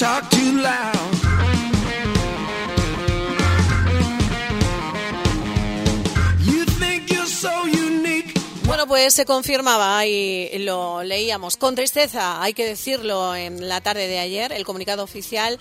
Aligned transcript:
talk 0.00 0.30
too 0.30 0.62
loud. 0.62 0.99
Pues 8.90 9.14
se 9.14 9.24
confirmaba 9.24 10.04
y 10.04 10.58
lo 10.64 11.04
leíamos 11.04 11.56
con 11.56 11.76
tristeza, 11.76 12.42
hay 12.42 12.54
que 12.54 12.66
decirlo, 12.66 13.36
en 13.36 13.68
la 13.68 13.80
tarde 13.80 14.08
de 14.08 14.18
ayer, 14.18 14.50
el 14.50 14.64
comunicado 14.64 15.04
oficial 15.04 15.60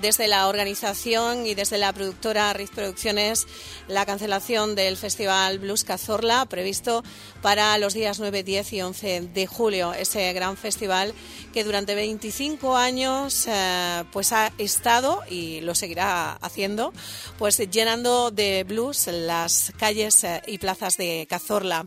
desde 0.00 0.28
la 0.28 0.46
organización 0.46 1.44
y 1.44 1.56
desde 1.56 1.76
la 1.76 1.92
productora 1.92 2.52
Riz 2.52 2.70
Producciones 2.70 3.48
la 3.88 4.06
cancelación 4.06 4.76
del 4.76 4.96
Festival 4.96 5.58
Blues 5.58 5.82
Cazorla 5.82 6.46
previsto 6.46 7.02
para 7.42 7.76
los 7.78 7.94
días 7.94 8.20
9, 8.20 8.44
10 8.44 8.72
y 8.74 8.82
11 8.82 9.20
de 9.22 9.46
julio. 9.48 9.92
Ese 9.94 10.32
gran 10.32 10.56
festival 10.56 11.14
que 11.52 11.64
durante 11.64 11.96
25 11.96 12.76
años 12.76 13.46
eh, 13.48 14.04
pues 14.12 14.32
ha 14.32 14.52
estado 14.58 15.22
y 15.28 15.62
lo 15.62 15.74
seguirá 15.74 16.34
haciendo 16.34 16.92
pues 17.38 17.58
llenando 17.58 18.30
de 18.30 18.62
blues 18.62 19.08
las 19.08 19.72
calles 19.78 20.22
eh, 20.22 20.42
y 20.46 20.58
plazas 20.58 20.96
de 20.96 21.26
Cazorla. 21.28 21.86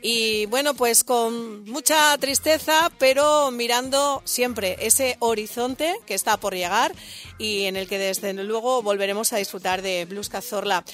Y 0.00 0.27
bueno, 0.46 0.74
pues 0.74 1.04
con 1.04 1.64
mucha 1.64 2.16
tristeza, 2.18 2.90
pero 2.98 3.50
mirando 3.50 4.22
siempre 4.24 4.76
ese 4.80 5.16
horizonte 5.20 5.94
que 6.06 6.14
está 6.14 6.36
por 6.36 6.54
llegar 6.54 6.92
y 7.38 7.64
en 7.64 7.76
el 7.76 7.88
que 7.88 7.98
desde 7.98 8.32
luego 8.32 8.82
volveremos 8.82 9.32
a 9.32 9.36
disfrutar 9.36 9.82
de 9.82 10.04
Blues 10.04 10.28
Cazorla. 10.28 10.84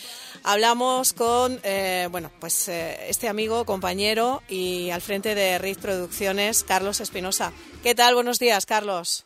Hablamos 0.43 1.13
con 1.13 1.61
eh, 1.63 2.09
bueno, 2.11 2.31
pues 2.41 2.69
eh, 2.69 3.09
este 3.09 3.29
amigo, 3.29 3.65
compañero 3.65 4.43
y 4.49 4.91
al 4.91 5.01
frente 5.01 5.35
de 5.35 5.59
Riz 5.59 5.79
Producciones, 5.79 6.63
Carlos 6.63 7.01
Espinosa. 7.01 7.53
¿Qué 7.83 7.95
tal? 7.95 8.15
Buenos 8.15 8.39
días, 8.39 8.67
Carlos. 8.67 9.25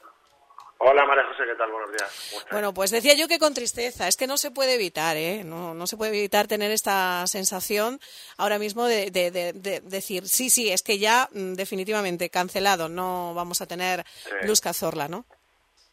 Hola 0.80 1.04
María 1.06 1.24
José, 1.26 1.42
¿qué 1.44 1.56
tal? 1.56 1.72
Buenos 1.72 1.90
días. 1.90 2.46
Bueno, 2.52 2.72
pues 2.72 2.92
decía 2.92 3.14
yo 3.14 3.26
que 3.26 3.40
con 3.40 3.52
tristeza, 3.52 4.06
es 4.06 4.16
que 4.16 4.28
no 4.28 4.36
se 4.36 4.52
puede 4.52 4.74
evitar, 4.74 5.16
¿eh? 5.16 5.42
No, 5.44 5.74
no 5.74 5.88
se 5.88 5.96
puede 5.96 6.16
evitar 6.16 6.46
tener 6.46 6.70
esta 6.70 7.26
sensación 7.26 7.98
ahora 8.36 8.58
mismo 8.60 8.84
de, 8.86 9.10
de- 9.10 9.32
de- 9.32 9.52
de 9.54 9.80
decir, 9.80 10.28
sí, 10.28 10.50
sí, 10.50 10.70
es 10.70 10.84
que 10.84 10.98
ya 10.98 11.28
mm, 11.32 11.54
definitivamente 11.54 12.30
cancelado, 12.30 12.88
no 12.88 13.34
vamos 13.34 13.60
a 13.60 13.66
tener 13.66 14.04
Sí. 14.06 14.30
Blues 14.42 14.60
Cazorla, 14.60 15.08
¿no? 15.08 15.24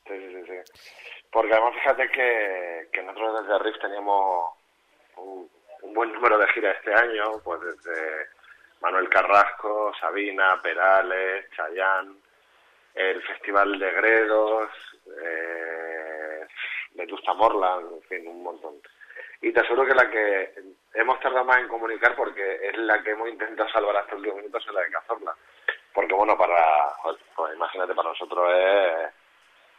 Sí, 0.08 0.14
sí, 0.20 0.28
sí, 0.36 0.44
sí. 0.46 0.72
Porque 1.32 1.54
además 1.54 1.74
fíjate 1.74 2.08
que, 2.12 2.88
que 2.94 3.02
nosotros 3.02 3.42
desde 3.42 3.60
Riff 3.60 3.80
teníamos 3.82 4.52
un, 5.18 5.50
un 5.82 5.94
buen 5.96 6.14
número 6.14 6.38
de 6.38 6.48
giras 6.50 6.76
este 6.78 6.94
año, 6.94 7.40
pues 7.44 7.60
desde 7.60 8.28
Manuel 8.82 9.10
Carrasco, 9.10 9.92
Sabina, 10.00 10.62
Perales, 10.62 11.48
Chayán, 11.56 12.18
el 12.96 13.22
Festival 13.24 13.78
de 13.78 13.92
Gredos, 13.92 14.70
eh, 15.22 16.48
Vetusta 16.94 17.34
Morland, 17.34 17.94
en 17.94 18.02
fin, 18.04 18.28
un 18.28 18.44
montón. 18.44 18.76
Y 19.42 19.52
te 19.52 19.60
aseguro 19.60 19.86
que 19.86 19.94
la 19.94 20.10
que 20.10 20.54
hemos 20.94 21.20
tardado 21.20 21.46
más 21.46 21.60
en 21.60 21.68
comunicar 21.68 22.16
porque 22.16 22.60
es 22.64 22.78
la 22.78 23.04
que 23.04 23.12
hemos 23.12 23.30
intentado 23.30 23.70
salvar 23.70 23.98
hasta 23.98 24.14
el 24.14 24.20
último 24.20 24.38
minuto 24.38 24.58
es 24.58 24.68
la 24.68 24.82
de 24.82 24.92
Cazorla. 24.92 25.36
Porque 25.94 26.14
bueno, 26.14 26.38
para, 26.38 26.94
pues 27.36 27.54
imagínate, 27.54 27.94
para 27.94 28.10
nosotros 28.10 28.52
es, 28.54 29.12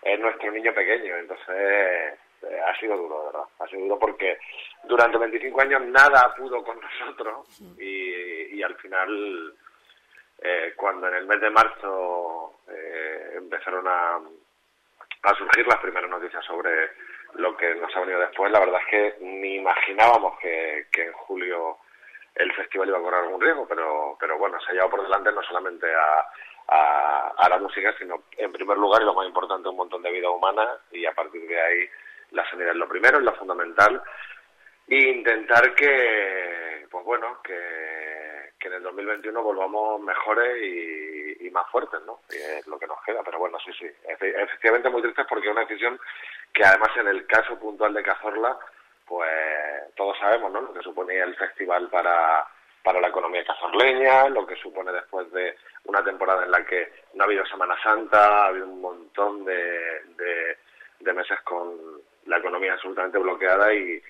es 0.03 0.21
nuestro 0.21 0.51
niño 0.53 0.73
pequeño, 0.75 1.17
entonces 1.17 2.19
eh, 2.43 2.61
ha 2.65 2.79
sido 2.79 2.97
duro, 2.97 3.27
verdad. 3.27 3.45
Ha 3.59 3.67
sido 3.69 3.83
duro 3.83 3.99
porque 3.99 4.39
durante 4.85 5.19
25 5.19 5.61
años 5.63 5.83
nada 5.87 6.35
pudo 6.37 6.63
con 6.63 6.79
nosotros 6.81 7.61
y, 7.79 8.57
y 8.57 8.63
al 8.63 8.77
final, 8.77 9.55
eh, 10.43 10.75
cuando 10.77 11.09
en 11.09 11.15
el 11.15 11.27
mes 11.27 11.41
de 11.41 11.51
marzo 11.51 12.61
eh, 12.69 12.96
empezaron 13.47 13.87
a, 13.89 14.21
a 15.23 15.35
surgir 15.35 15.67
las 15.67 15.81
primeras 15.81 16.11
noticias 16.11 16.45
sobre 16.45 16.91
lo 17.35 17.57
que 17.57 17.75
nos 17.75 17.95
ha 17.95 18.01
venido 18.01 18.21
después, 18.21 18.51
la 18.51 18.61
verdad 18.61 18.81
es 18.83 18.89
que 18.89 19.25
ni 19.25 19.57
imaginábamos 19.57 20.39
que, 20.39 20.87
en 20.97 21.13
julio 21.13 21.79
el 22.35 22.53
festival 22.53 22.89
iba 22.89 22.99
a 22.99 23.03
correr 23.03 23.21
algún 23.21 23.41
riesgo, 23.41 23.67
pero, 23.67 24.17
pero 24.21 24.39
bueno, 24.39 24.61
se 24.61 24.71
ha 24.71 24.73
llevado 24.73 24.91
por 24.91 25.03
delante 25.03 25.33
no 25.33 25.43
solamente 25.43 25.87
a, 25.95 26.27
a, 26.69 27.35
a 27.37 27.49
la 27.49 27.59
música, 27.59 27.95
sino 27.99 28.25
en 28.37 28.53
primer 28.53 28.77
lugar 28.77 29.03
y 29.03 29.07
lo 29.07 29.15
más 29.15 29.27
importante, 29.27 29.69
un 29.69 29.77
montón 29.77 30.03
de 30.03 30.13
vida 30.13 30.31
humana 30.31 30.79
y 30.93 31.07
a 31.07 31.13
partir 31.13 31.47
de 31.47 31.61
ahí 31.61 31.89
la 32.33 32.49
sanidad 32.51 32.73
es 32.73 32.77
lo 32.77 32.89
primero, 32.89 33.19
es 33.19 33.25
lo 33.25 33.35
fundamental. 33.37 34.03
E 34.89 34.97
intentar 34.97 35.75
que, 35.75 36.87
pues 36.91 37.05
bueno, 37.05 37.41
que, 37.43 38.36
en 38.67 38.75
el 38.75 38.83
2021 38.83 39.43
volvamos 39.43 40.01
mejores 40.01 40.63
y, 40.63 41.51
más 41.51 41.71
fuertes, 41.71 42.01
¿no? 42.05 42.21
Y 42.31 42.37
es 42.37 42.67
lo 42.67 42.79
que 42.79 42.87
nos 42.87 43.03
queda, 43.03 43.23
pero 43.25 43.39
bueno, 43.39 43.57
sí, 43.65 43.73
sí, 43.79 43.87
Efe- 44.07 44.43
efectivamente 44.43 44.91
muy 44.91 45.01
tristes 45.01 45.25
porque 45.27 45.47
es 45.47 45.53
una 45.53 45.65
decisión 45.65 45.99
que 46.53 46.65
además 46.65 46.91
en 46.97 47.09
el 47.09 47.27
caso 47.27 47.59
puntual 47.59 47.95
de 47.95 48.03
Cazorla, 48.03 48.59
pues 49.07 49.31
todos 49.95 50.19
sabemos, 50.19 50.53
¿no? 50.53 50.61
Lo 50.61 50.75
que 50.75 50.83
suponía 50.83 51.25
el 51.25 51.35
festival 51.37 51.89
para, 51.89 52.47
para 52.83 53.01
la 53.01 53.09
economía 53.09 53.45
cazorleña, 53.45 54.29
lo 54.29 54.47
que 54.47 54.57
supone 54.57 54.93
después 54.93 55.31
de 55.33 55.57
una 55.85 56.05
temporada 56.05 56.45
en 56.45 56.51
la 56.51 56.65
que 56.67 56.93
no 57.15 57.23
ha 57.23 57.27
habido 57.27 57.47
Semana 57.47 57.81
Santa, 57.83 58.43
ha 58.43 58.47
habido 58.49 58.67
un 58.67 58.81
montón 58.83 59.45
de, 59.45 60.03
de, 61.01 61.13
meses 61.15 61.41
con 61.43 61.73
la 62.27 62.37
economía 62.39 62.75
absolutamente 62.75 63.17
bloqueada 63.19 63.73
y 63.73 64.03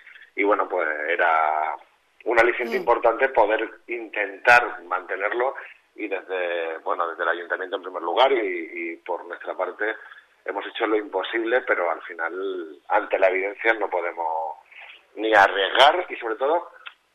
bueno, 0.42 0.68
pues 0.68 0.88
era 1.08 1.76
un 2.26 2.38
aliciente 2.38 2.76
importante 2.76 3.28
poder 3.30 3.68
intentar 3.88 4.82
mantenerlo 4.84 5.54
y 5.94 6.08
desde, 6.08 6.78
bueno, 6.78 7.08
desde 7.08 7.22
el 7.22 7.30
ayuntamiento 7.30 7.76
en 7.76 7.82
primer 7.82 8.02
lugar 8.02 8.30
y, 8.32 8.92
y 8.92 8.96
por 8.96 9.24
nuestra 9.24 9.54
parte 9.54 9.96
hemos 10.44 10.64
hecho 10.66 10.86
lo 10.86 10.96
imposible, 10.96 11.62
pero 11.62 11.90
al 11.90 12.02
final, 12.02 12.78
ante 12.88 13.18
la 13.18 13.28
evidencia, 13.28 13.74
no 13.74 13.90
podemos 13.90 14.56
ni 15.16 15.34
arriesgar 15.34 16.06
y 16.08 16.16
sobre 16.16 16.36
todo 16.36 16.70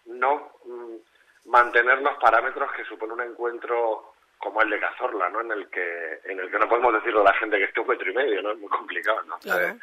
no 0.06 0.52
mm, 0.66 1.50
mantener 1.50 2.02
los 2.02 2.18
parámetros 2.18 2.72
que 2.74 2.84
supone 2.86 3.14
un 3.14 3.22
encuentro 3.22 4.14
como 4.38 4.62
el 4.62 4.70
de 4.72 4.80
Cazorla, 4.80 5.30
¿no? 5.30 5.42
En 5.42 5.52
el 5.52 5.70
que 5.70 6.20
en 6.26 6.40
el 6.40 6.50
que 6.50 6.58
no 6.58 6.68
podemos 6.68 6.94
decirle 6.94 7.20
a 7.22 7.26
la 7.26 7.34
gente 7.34 7.58
que 7.58 7.66
esté 7.66 7.80
un 7.80 7.88
metro 7.88 8.10
y 8.10 8.16
medio, 8.16 8.42
¿no? 8.42 8.52
Es 8.52 8.58
muy 8.58 8.70
complicado, 8.70 9.22
¿no? 9.24 9.38
Claro. 9.40 9.76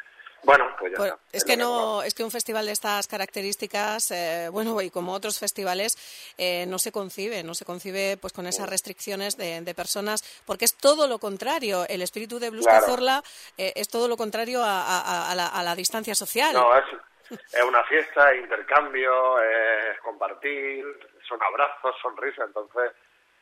Bueno, 0.43 0.65
pues 0.79 0.93
ya 0.93 1.03
está. 1.05 1.19
es 1.33 1.43
que 1.43 1.57
no, 1.57 2.01
es 2.01 2.13
que 2.13 2.23
un 2.23 2.31
festival 2.31 2.65
de 2.65 2.71
estas 2.71 3.07
características, 3.07 4.11
eh, 4.11 4.47
bueno, 4.51 4.81
y 4.81 4.89
como 4.89 5.13
otros 5.13 5.37
festivales, 5.39 5.97
eh, 6.37 6.65
no 6.67 6.79
se 6.79 6.91
concibe, 6.91 7.43
no 7.43 7.53
se 7.53 7.65
concibe 7.65 8.17
pues 8.17 8.33
con 8.33 8.47
esas 8.47 8.69
restricciones 8.69 9.37
de, 9.37 9.61
de 9.61 9.73
personas, 9.75 10.23
porque 10.45 10.65
es 10.65 10.75
todo 10.75 11.07
lo 11.07 11.19
contrario. 11.19 11.85
El 11.87 12.01
espíritu 12.01 12.39
de 12.39 12.49
Blues 12.49 12.65
Claro. 12.65 12.85
Cazorla 12.85 13.23
eh, 13.57 13.73
es 13.75 13.89
todo 13.89 14.07
lo 14.07 14.15
contrario 14.17 14.63
a, 14.63 14.81
a- 14.81 15.31
a 15.31 15.35
la, 15.35 15.47
a 15.47 15.63
la 15.63 15.75
distancia 15.75 16.15
social. 16.15 16.53
No, 16.53 16.75
es, 16.77 16.85
es 17.53 17.63
una 17.63 17.83
fiesta, 17.83 18.31
es 18.31 18.41
intercambio, 18.41 19.41
es 19.41 19.99
compartir, 20.01 20.85
son 21.27 21.39
abrazos, 21.43 21.95
sonrisas, 22.01 22.47
entonces 22.47 22.91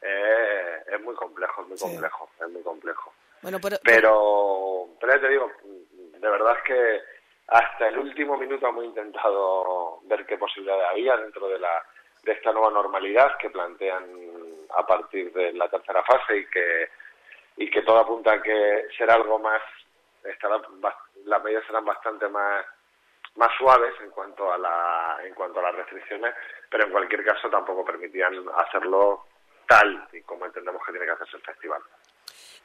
eh, 0.02 0.84
es 0.94 1.02
muy 1.02 1.16
complejo, 1.16 1.62
es 1.62 1.68
muy 1.70 1.78
Sí. 1.78 1.84
complejo, 1.86 2.30
es 2.42 2.50
muy 2.50 2.62
complejo. 2.64 3.14
Bueno, 3.42 3.60
pero, 3.62 3.78
Pero, 3.84 4.88
pero 5.00 5.14
ya 5.16 5.22
te 5.22 5.30
digo, 5.30 5.52
de 6.20 6.30
verdad 6.30 6.58
es 6.58 6.64
que 6.64 7.02
hasta 7.48 7.88
el 7.88 7.98
último 8.00 8.38
minuto 8.38 8.68
hemos 8.68 8.86
intentado 8.86 10.00
ver 10.04 10.26
qué 10.26 10.38
posibilidades 10.38 10.88
había 10.92 11.18
dentro 11.18 11.48
de 11.48 11.60
la 11.60 11.84
de 12.24 12.34
esta 12.34 12.52
nueva 12.52 12.72
normalidad 12.72 13.38
que 13.38 13.50
plantean 13.50 14.04
a 14.76 14.86
partir 14.86 15.32
de 15.32 15.54
la 15.54 15.70
tercera 15.70 16.04
fase 16.04 16.38
y 16.38 16.46
que 16.48 16.90
y 17.58 17.70
que 17.70 17.82
todo 17.84 18.00
apunta 18.00 18.34
a 18.34 18.42
que 18.42 18.88
será 18.98 19.16
algo 19.16 19.40
más 19.40 19.62
estará 20.24 20.60
las 21.26 21.44
medidas 21.44 21.66
serán 21.66 21.86
bastante 21.86 22.28
más 22.28 22.66
más 23.36 23.50
suaves 23.58 23.94
en 24.02 24.10
cuanto 24.12 24.52
a 24.52 24.58
la 24.58 25.20
en 25.24 25.34
cuanto 25.34 25.60
a 25.60 25.64
las 25.64 25.76
restricciones 25.76 26.34
pero 26.70 26.86
en 26.86 26.92
cualquier 26.92 27.24
caso 27.24 27.50
tampoco 27.50 27.86
permitían 27.86 28.34
hacerlo 28.58 29.26
tal 29.68 30.08
y 30.12 30.22
como 30.24 30.46
entendemos 30.46 30.84
que 30.86 30.92
tiene 30.92 31.06
que 31.06 31.14
hacerse 31.14 31.38
el 31.38 31.44
festival 31.44 31.82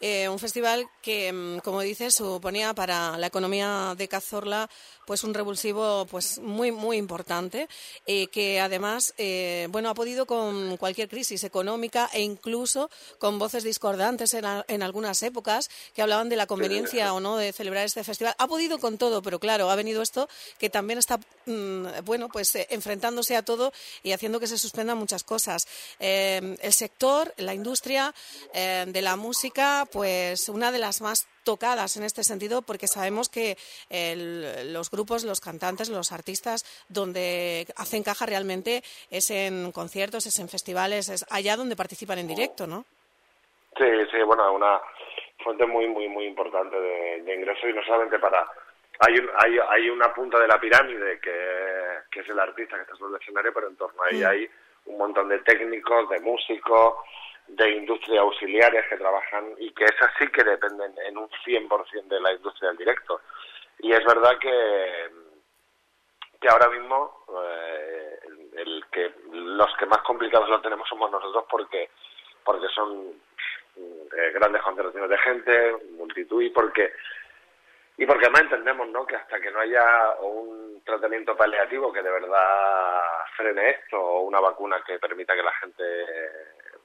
Eh, 0.04 0.28
un 0.28 0.40
festival 0.40 0.88
que, 1.00 1.32
mm, 1.32 1.58
como 1.60 1.80
dices, 1.80 2.16
suponía 2.16 2.74
para 2.74 3.16
la 3.18 3.28
economía 3.28 3.94
de 3.96 4.08
Cazorla 4.08 4.68
pues 5.06 5.22
un 5.24 5.32
revulsivo 5.34 6.06
pues 6.10 6.38
muy 6.40 6.70
muy 6.72 6.96
importante 6.96 7.68
eh, 8.06 8.26
que 8.28 8.60
además 8.60 9.14
eh, 9.18 9.66
bueno 9.70 9.88
ha 9.90 9.94
podido 9.94 10.26
con 10.26 10.76
cualquier 10.76 11.08
crisis 11.08 11.42
económica 11.44 12.08
e 12.12 12.20
incluso 12.22 12.88
con 13.18 13.38
voces 13.38 13.62
discordantes 13.64 14.34
en, 14.34 14.44
a- 14.44 14.64
en 14.68 14.82
algunas 14.82 15.22
épocas 15.22 15.70
que 15.94 16.02
hablaban 16.02 16.28
de 16.28 16.36
la 16.36 16.46
conveniencia 16.46 17.14
o 17.14 17.20
no 17.20 17.36
de 17.36 17.52
celebrar 17.52 17.84
este 17.84 18.02
festival. 18.04 18.34
Ha 18.38 18.46
podido 18.48 18.78
con 18.78 18.98
todo 18.98 19.22
pero 19.22 19.38
claro 19.38 19.70
ha 19.70 19.76
venido 19.76 20.02
esto 20.02 20.28
que 20.58 20.68
también 20.70 20.98
está 20.98 21.18
mm, 21.46 21.86
bueno 22.04 22.28
pues 22.28 22.54
eh, 22.56 22.66
enfrentándose 22.70 23.36
a 23.36 23.42
todo 23.44 23.72
y 24.02 24.12
haciendo 24.12 24.40
que 24.40 24.46
se 24.48 24.58
suspendan 24.58 24.98
muchas 24.98 25.22
cosas. 25.24 25.66
Eh, 26.00 26.56
el 26.60 26.72
sector 26.72 27.32
la 27.36 27.54
industria 27.54 28.12
de 28.52 29.02
la 29.02 29.16
música 29.16 29.86
pues 29.92 30.48
una 30.48 30.72
de 30.72 30.78
las 30.78 31.00
más 31.02 31.28
tocadas 31.44 31.96
en 31.96 32.04
este 32.04 32.24
sentido 32.24 32.62
porque 32.62 32.86
sabemos 32.86 33.28
que 33.28 33.56
el- 33.90 34.72
los 34.72 34.90
grupos, 34.90 35.24
los 35.24 35.40
cantantes, 35.40 35.88
los 35.88 36.12
artistas 36.12 36.64
donde 36.88 37.66
hacen 37.76 38.02
caja 38.02 38.26
realmente 38.26 38.82
es 39.10 39.30
en 39.30 39.70
conciertos, 39.72 40.26
es 40.26 40.38
en 40.38 40.48
festivales, 40.48 41.08
es 41.08 41.24
allá 41.30 41.56
donde 41.56 41.76
participan 41.76 42.18
en 42.18 42.28
directo, 42.28 42.66
¿no? 42.66 42.84
Sí, 43.76 43.86
sí, 44.10 44.18
bueno, 44.26 44.52
una, 44.52 44.80
fuente 45.42 45.66
muy, 45.66 45.86
muy, 45.88 46.08
muy 46.08 46.26
importante 46.26 46.76
de, 46.78 47.22
de 47.22 47.34
ingresos 47.34 47.64
y 47.68 47.72
no 47.72 47.82
solamente 47.84 48.18
para... 48.18 48.46
Hay, 49.00 49.14
un, 49.14 49.28
hay, 49.38 49.56
hay 49.70 49.90
una 49.90 50.12
punta 50.14 50.38
de 50.38 50.46
la 50.46 50.60
pirámide 50.60 51.18
que, 51.20 51.98
que 52.10 52.20
es 52.20 52.28
el 52.28 52.38
artista 52.38 52.76
que 52.76 52.82
está 52.82 52.94
sobre 52.96 53.16
el 53.16 53.22
escenario, 53.22 53.52
pero 53.52 53.68
en 53.68 53.76
torno 53.76 54.00
a 54.02 54.10
ella 54.10 54.28
hay 54.30 54.48
un 54.84 54.98
montón 54.98 55.28
de 55.28 55.38
técnicos, 55.40 56.08
de 56.10 56.20
músicos, 56.20 56.94
de 57.48 57.70
industrias 57.70 58.20
auxiliares 58.20 58.84
que 58.88 58.96
trabajan 58.96 59.54
y 59.58 59.72
que 59.72 59.84
esas 59.84 60.10
sí 60.18 60.26
que 60.28 60.44
dependen 60.44 60.94
en 61.06 61.18
un 61.18 61.28
100% 61.44 62.06
de 62.06 62.20
la 62.20 62.32
industria 62.32 62.68
del 62.68 62.78
directo. 62.78 63.20
Y 63.78 63.92
es 63.92 64.04
verdad 64.04 64.38
que, 64.38 65.10
que 66.40 66.48
ahora 66.48 66.68
mismo 66.70 67.24
eh, 67.44 68.18
el, 68.56 68.84
que 68.90 69.12
los 69.32 69.76
que 69.76 69.86
más 69.86 70.02
complicados 70.02 70.48
lo 70.48 70.60
tenemos 70.60 70.88
somos 70.88 71.10
nosotros 71.10 71.44
porque 71.50 71.90
porque 72.44 72.66
son 72.74 73.14
eh, 73.76 74.30
grandes 74.34 74.62
concentraciones 74.62 75.08
de 75.08 75.18
gente, 75.18 75.76
multitud 75.96 76.42
y 76.42 76.50
porque 76.50 76.92
y 77.96 78.06
porque 78.06 78.24
además 78.24 78.42
entendemos 78.42 78.88
¿no? 78.88 79.06
que 79.06 79.16
hasta 79.16 79.40
que 79.40 79.50
no 79.50 79.60
haya 79.60 80.16
un 80.20 80.82
tratamiento 80.84 81.36
paliativo 81.36 81.92
que 81.92 82.02
de 82.02 82.10
verdad 82.10 83.00
frene 83.36 83.70
esto 83.70 84.00
o 84.00 84.20
una 84.22 84.40
vacuna 84.40 84.82
que 84.84 84.98
permita 84.98 85.34
que 85.34 85.42
la 85.42 85.52
gente 85.52 85.84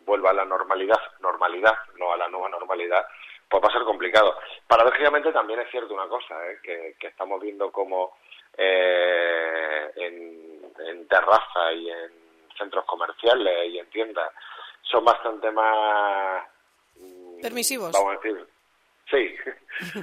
vuelva 0.07 0.31
a 0.31 0.33
la 0.33 0.45
normalidad, 0.45 0.99
normalidad, 1.19 1.75
no 1.97 2.13
a 2.13 2.17
la 2.17 2.29
nueva 2.29 2.47
normalidad, 2.49 3.05
pues 3.47 3.61
va 3.61 3.67
a 3.67 3.73
ser 3.73 3.83
complicado. 3.83 4.35
Paradójicamente 4.65 5.31
también 5.33 5.59
es 5.59 5.69
cierto 5.69 5.93
una 5.93 6.07
cosa, 6.07 6.33
¿eh? 6.49 6.59
que, 6.63 7.07
estamos 7.07 7.41
viendo 7.41 7.69
como 7.71 8.17
eh, 8.57 9.91
en, 9.97 10.61
en 10.79 11.07
terraza 11.07 11.73
y 11.73 11.91
en 11.91 12.11
centros 12.57 12.85
comerciales 12.85 13.69
y 13.69 13.79
en 13.79 13.89
tiendas 13.89 14.31
son 14.81 15.03
bastante 15.03 15.51
más 15.51 16.43
mm, 16.95 17.41
permisivos. 17.41 17.91
Vamos 17.91 18.13
a 18.13 18.19
decir, 18.19 18.47
sí, 19.11 19.35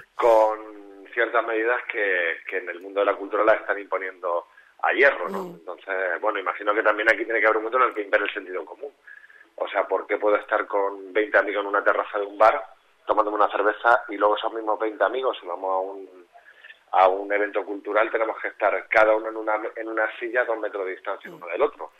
con 0.15 1.07
ciertas 1.15 1.45
medidas 1.47 1.81
que, 1.91 2.37
que 2.49 2.59
en 2.59 2.69
el 2.69 2.81
mundo 2.81 3.01
de 3.01 3.07
la 3.07 3.17
cultura 3.17 3.43
las 3.43 3.61
están 3.61 3.79
imponiendo 3.79 4.49
a 4.83 4.93
hierro, 4.93 5.31
¿no? 5.31 5.45
Mm. 5.45 5.55
Entonces, 5.55 6.21
bueno, 6.21 6.39
imagino 6.39 6.75
que 6.75 6.83
también 6.83 7.09
aquí 7.11 7.25
tiene 7.25 7.41
que 7.41 7.47
haber 7.47 7.57
un 7.57 7.65
momento 7.65 7.83
en 7.83 7.89
el 7.89 7.95
que 7.95 8.03
impere 8.03 8.25
el 8.25 8.35
sentido 8.35 8.65
común. 8.67 8.93
O 9.57 9.69
sea, 9.69 9.87
¿por 9.87 10.07
qué 10.07 10.17
puedo 10.17 10.37
estar 10.37 10.67
con 10.67 11.13
20 11.13 11.39
amigos 11.39 11.63
en 11.63 11.69
una 11.69 11.85
terraza 11.85 12.19
de 12.19 12.27
un 12.27 12.39
bar 12.39 12.63
tomándome 13.07 13.37
una 13.37 13.51
cerveza 13.51 14.05
y 14.09 14.17
luego 14.17 14.37
esos 14.37 14.53
mismos 14.53 14.79
20 14.79 15.03
amigos, 15.05 15.37
si 15.41 15.47
vamos 15.47 15.71
a 15.71 15.79
un, 15.79 16.27
a 16.93 17.09
un 17.09 17.33
evento 17.33 17.65
cultural, 17.65 18.11
tenemos 18.11 18.37
que 18.41 18.49
estar 18.49 18.89
cada 18.89 19.15
uno 19.15 19.29
en 19.29 19.37
una, 19.37 19.55
en 19.77 19.89
una 19.89 20.11
silla 20.19 20.43
a 20.43 20.45
dos 20.45 20.59
metros 20.59 20.87
de 20.87 20.93
distancia 20.93 21.31
uno 21.31 21.47
del 21.47 21.63
otro? 21.63 21.93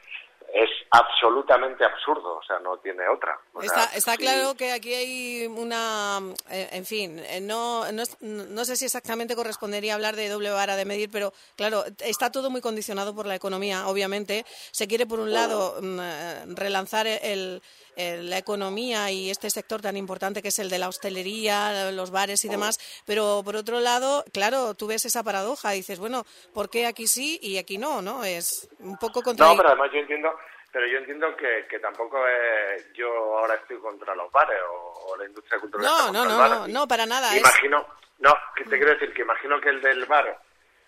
Es 0.55 0.71
absolutamente 0.91 1.85
absurdo, 1.85 2.37
o 2.37 2.43
sea, 2.45 2.61
no 2.61 2.77
tiene 2.79 3.09
otra. 3.09 3.37
está, 3.61 3.87
está 3.87 4.17
claro 4.17 4.55
que 4.55 4.71
aquí 4.71 4.95
hay 4.95 5.47
una, 5.49 6.21
eh, 6.49 6.69
en 6.71 6.87
fin, 6.87 7.19
eh, 7.19 7.41
no, 7.41 7.91
no, 7.91 8.05
no, 8.21 8.65
sé 8.65 8.77
si 8.77 8.85
exactamente 8.85 9.35
correspondería 9.35 9.95
hablar 9.95 10.15
de 10.15 10.29
doble 10.29 10.51
vara 10.51 10.77
de 10.77 10.85
medir, 10.85 11.11
pero 11.11 11.33
claro, 11.57 11.83
está 11.99 12.31
todo 12.31 12.51
muy 12.51 12.61
condicionado 12.61 13.17
por 13.17 13.27
la 13.27 13.35
economía, 13.35 13.89
obviamente. 13.89 14.47
Se 14.71 14.87
quiere, 14.87 15.07
por 15.07 15.19
un 15.19 15.33
lado, 15.33 15.77
mm, 15.83 15.99
eh, 16.01 16.45
relanzar 16.47 17.09
el, 17.09 17.61
la 17.97 18.39
economía 18.39 19.11
y 19.11 19.31
este 19.31 19.51
sector 19.51 19.81
tan 19.81 19.97
importante 19.97 20.43
que 20.43 20.49
es 20.49 20.59
el 20.59 20.71
de 20.71 20.79
la 20.79 20.89
hostelería, 20.89 21.91
los 21.93 22.11
bares 22.11 22.45
y 22.45 22.49
demás, 22.49 22.79
pero 23.07 23.43
por 23.45 23.57
otro 23.57 23.81
lado, 23.81 24.25
claro, 24.33 24.75
tú 24.75 24.87
ves 24.87 25.05
esa 25.05 25.23
paradoja, 25.23 25.71
dices, 25.71 25.99
bueno, 25.99 26.25
¿por 26.53 26.71
qué 26.71 26.87
aquí 26.87 27.07
sí 27.07 27.39
y 27.43 27.59
aquí 27.59 27.79
no? 27.79 28.03
¿no? 28.03 28.25
Es 28.25 28.69
un 28.81 28.97
poco 28.99 29.23
contradictorio. 29.23 29.55
No, 29.55 29.57
pero 29.57 29.69
además 29.69 29.91
yo 29.93 29.99
entiendo, 30.01 30.39
pero 30.73 30.87
yo 30.87 30.99
entiendo 30.99 31.37
que, 31.37 31.67
que 31.69 31.79
tampoco 31.79 32.27
es, 32.27 32.93
yo 32.95 33.39
ahora 33.39 33.55
estoy 33.55 33.79
contra 33.79 34.15
los 34.15 34.31
bares 34.33 34.59
o, 34.71 35.17
la 35.17 35.27
industria 35.27 35.61
cultural. 35.61 35.87
No, 35.87 36.13
no, 36.13 36.25
no, 36.25 36.49
no, 36.49 36.69
no, 36.69 36.89
para 36.89 37.07
nada. 37.07 37.37
Imagino, 37.37 37.87
no, 38.19 38.35
que 38.57 38.65
te 38.65 38.77
quiero 38.77 38.93
decir 38.95 39.13
que 39.15 39.23
imagino 39.23 39.61
que 39.61 39.69
el 39.69 39.81
del 39.81 40.07
bar 40.07 40.41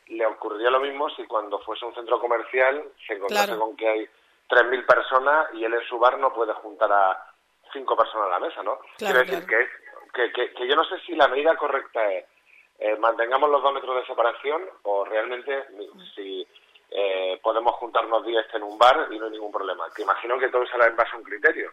le 0.09 0.26
ocurriría 0.26 0.70
lo 0.70 0.81
mismo 0.81 1.09
si 1.11 1.25
cuando 1.25 1.59
fuese 1.61 1.85
un 1.85 1.94
centro 1.94 2.20
comercial 2.20 2.85
se 3.06 3.14
encontrase 3.14 3.56
con 3.56 3.76
que 3.76 3.88
hay 3.88 4.09
3.000 4.49 4.87
personas 4.87 5.49
y 5.55 5.65
él 5.65 5.75
en 5.75 5.87
su 5.89 5.99
bar 5.99 6.19
no 6.19 6.33
puede 6.33 6.53
juntar 6.55 6.91
a 6.93 7.33
cinco 7.73 7.97
personas 7.97 8.29
a 8.29 8.39
la 8.39 8.39
mesa, 8.39 8.63
¿no? 8.63 8.79
Quiero 8.97 9.19
decir 9.19 9.47
que, 9.47 10.33
que, 10.33 10.53
que, 10.53 10.69
yo 10.69 10.77
no 10.77 10.85
sé 10.85 10.99
si 11.01 11.15
la 11.15 11.29
medida 11.29 11.57
correcta 11.57 12.11
es 12.13 12.25
eh, 12.79 12.97
mantengamos 12.97 13.49
los 13.51 13.63
dos 13.63 13.73
metros 13.73 13.97
de 13.97 14.07
separación 14.07 14.63
o 14.83 15.05
realmente 15.05 15.65
si 16.15 16.47
eh, 16.91 17.39
podemos 17.43 17.75
juntarnos 17.77 18.25
10 18.25 18.55
en 18.55 18.63
un 18.63 18.79
bar 18.79 19.09
y 19.11 19.19
no 19.19 19.27
hay 19.27 19.33
ningún 19.33 19.53
problema. 19.53 19.87
Que 19.95 20.03
imagino 20.03 20.39
que 20.39 20.49
todo 20.49 20.67
será 20.67 20.87
en 20.87 20.97
base 20.97 21.13
a 21.15 21.19
un 21.19 21.25
criterio, 21.25 21.73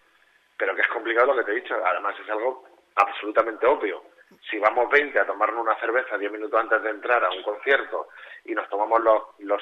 pero 0.58 0.74
que 0.76 0.82
es 0.82 0.88
complicado 0.88 1.28
lo 1.28 1.36
que 1.36 1.44
te 1.44 1.52
he 1.52 1.62
dicho. 1.62 1.76
Además 1.86 2.16
es 2.20 2.30
algo 2.30 2.64
absolutamente 2.96 3.66
obvio. 3.66 4.04
Si 4.50 4.58
vamos 4.60 4.90
20 4.90 5.20
a 5.20 5.26
tomarnos 5.26 5.62
una 5.62 5.80
cerveza 5.80 6.18
10 6.18 6.32
minutos 6.32 6.60
antes 6.60 6.82
de 6.82 6.90
entrar 6.90 7.24
a 7.24 7.32
un 7.32 7.44
concierto 7.44 8.08
y 8.46 8.54
nos 8.54 8.68
tomamos 8.70 9.02
los, 9.02 9.24
los 9.40 9.62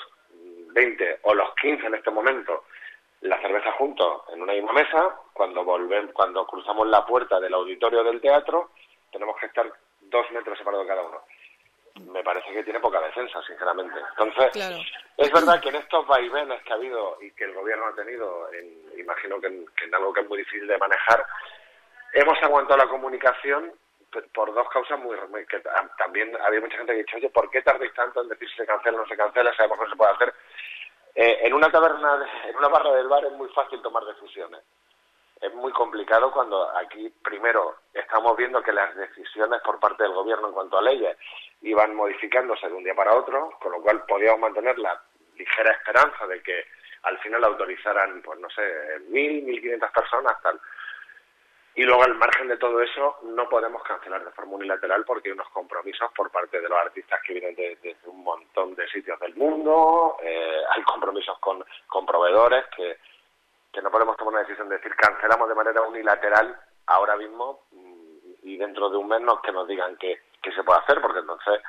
20 0.74 1.20
o 1.24 1.34
los 1.34 1.54
15 1.56 1.88
en 1.88 1.96
este 1.96 2.12
momento 2.12 2.66
la 3.22 3.40
cerveza 3.40 3.72
juntos 3.74 4.24
en 4.34 4.42
una 4.42 4.54
misma 4.54 4.74
mesa, 4.74 5.16
cuando 5.34 5.64
volvemos, 5.64 6.12
cuando 6.14 6.46
cruzamos 6.46 6.88
la 6.88 7.06
puerta 7.06 7.40
del 7.40 7.54
auditorio 7.54 8.04
del 8.04 8.20
teatro, 8.20 8.72
tenemos 9.12 9.38
que 9.40 9.46
estar 9.46 9.72
dos 10.02 10.32
metros 10.32 10.58
separados 10.58 10.88
cada 10.88 11.04
uno. 11.04 11.22
Me 12.12 12.24
parece 12.24 12.52
que 12.52 12.64
tiene 12.64 12.80
poca 12.80 13.02
defensa, 13.02 13.42
sinceramente. 13.44 14.00
Entonces, 14.18 14.84
es 15.18 15.32
verdad 15.32 15.62
que 15.62 15.70
en 15.70 15.76
estos 15.76 16.08
vaivenes 16.08 16.64
que 16.64 16.72
ha 16.72 16.76
habido 16.76 17.18
y 17.22 17.32
que 17.32 17.44
el 17.44 17.54
gobierno 17.54 17.88
ha 17.88 17.96
tenido, 17.96 18.50
imagino 18.98 19.40
que 19.40 19.48
en, 19.48 19.96
algo 19.96 20.14
que 20.14 20.22
es 20.22 20.30
muy 20.30 20.40
difícil 20.40 20.68
de 20.68 20.78
manejar, 20.78 21.26
hemos 22.14 22.42
aguantado 22.42 22.78
la 22.78 22.88
comunicación 22.88 23.72
por 24.34 24.54
dos 24.54 24.68
causas 24.70 25.00
muy, 25.00 25.16
que 25.46 25.62
también 25.98 26.36
había 26.46 26.60
mucha 26.60 26.78
gente 26.78 26.94
que 26.94 27.00
ha 27.00 27.04
dicho, 27.04 27.18
oye, 27.18 27.30
¿por 27.30 27.50
qué 27.50 27.62
tardéis 27.62 27.94
tanto 27.94 28.22
en 28.22 28.30
decir 28.30 28.50
si 28.50 28.58
se 28.58 28.66
cancela 28.66 28.98
o 28.98 29.02
no 29.02 29.08
se 29.08 29.16
cancela? 29.16 29.56
Sabemos 29.56 29.78
que 29.78 29.84
no 29.86 29.92
se 29.92 29.98
puede 29.98 30.12
hacer. 30.12 30.34
Eh, 31.14 31.40
en 31.44 31.54
una 31.54 31.70
taberna, 31.70 32.26
en 32.46 32.56
una 32.56 32.70
barra 32.70 32.94
del 32.94 33.08
bar 33.08 33.26
es 33.26 33.34
muy 33.34 33.50
fácil 33.50 33.82
tomar 33.82 34.04
decisiones. 34.06 34.62
Es 35.42 35.54
muy 35.56 35.72
complicado 35.72 36.32
cuando 36.32 36.70
aquí, 36.78 37.10
primero, 37.24 37.78
estamos 37.94 38.38
viendo 38.38 38.62
que 38.62 38.72
las 38.72 38.96
decisiones 38.96 39.60
por 39.62 39.80
parte 39.80 40.04
del 40.04 40.14
gobierno 40.14 40.48
en 40.48 40.54
cuanto 40.54 40.78
a 40.78 40.84
leyes 40.84 41.18
iban 41.62 41.96
modificándose 41.96 42.68
de 42.68 42.74
un 42.74 42.84
día 42.84 42.94
para 42.94 43.16
otro, 43.16 43.52
con 43.60 43.72
lo 43.72 43.82
cual 43.82 44.06
podíamos 44.06 44.40
mantener 44.40 44.78
la 44.78 45.02
ligera 45.36 45.72
esperanza 45.72 46.28
de 46.28 46.42
que 46.44 46.66
al 47.04 47.18
final 47.20 47.44
autorizaran, 47.44 48.22
pues 48.22 48.40
no 48.40 48.50
sé, 48.52 48.62
mil, 49.10 49.42
mil 49.44 49.60
quinientas 49.60 49.92
personas, 49.92 50.40
tal. 50.44 50.60
Y 51.74 51.84
luego, 51.84 52.04
al 52.04 52.16
margen 52.16 52.50
de 52.50 52.58
todo 52.58 52.82
eso, 52.82 53.20
no 53.24 53.48
podemos 53.48 53.82
cancelar 53.84 54.26
de 54.26 54.32
forma 54.32 54.56
unilateral 54.56 55.06
porque 55.06 55.30
hay 55.30 55.34
unos 55.34 55.48
compromisos 55.50 56.12
por 56.14 56.30
parte 56.30 56.60
de 56.60 56.68
los 56.68 56.78
artistas 56.78 57.22
que 57.26 57.34
vienen 57.34 57.56
de, 57.56 57.96
un 58.06 58.24
montón 58.24 58.76
de 58.76 58.88
sitios 58.90 59.18
del 59.22 59.36
mundo, 59.36 60.18
eh, 60.22 60.62
hay 60.70 60.84
compromisos 60.84 61.40
con, 61.40 61.64
con 61.88 62.06
proveedores 62.06 62.66
que, 62.76 62.98
que 63.72 63.82
no 63.82 63.90
podemos 63.90 64.18
tomar 64.18 64.34
una 64.34 64.44
decisión 64.44 64.68
de 64.68 64.78
decir 64.78 64.94
cancelamos 64.96 65.48
de 65.48 65.56
manera 65.56 65.82
unilateral 65.84 66.60
ahora 66.88 67.16
mismo 67.16 67.62
mm, 67.72 68.18
y 68.44 68.58
dentro 68.58 68.90
de 68.90 68.98
un 68.98 69.08
mes 69.08 69.22
no 69.22 69.42
que 69.42 69.54
nos 69.54 69.66
digan 69.66 69.96
que, 69.96 70.24
que 70.42 70.52
se 70.52 70.64
puede 70.64 70.80
hacer, 70.80 71.00
porque 71.00 71.20
entonces, 71.20 71.62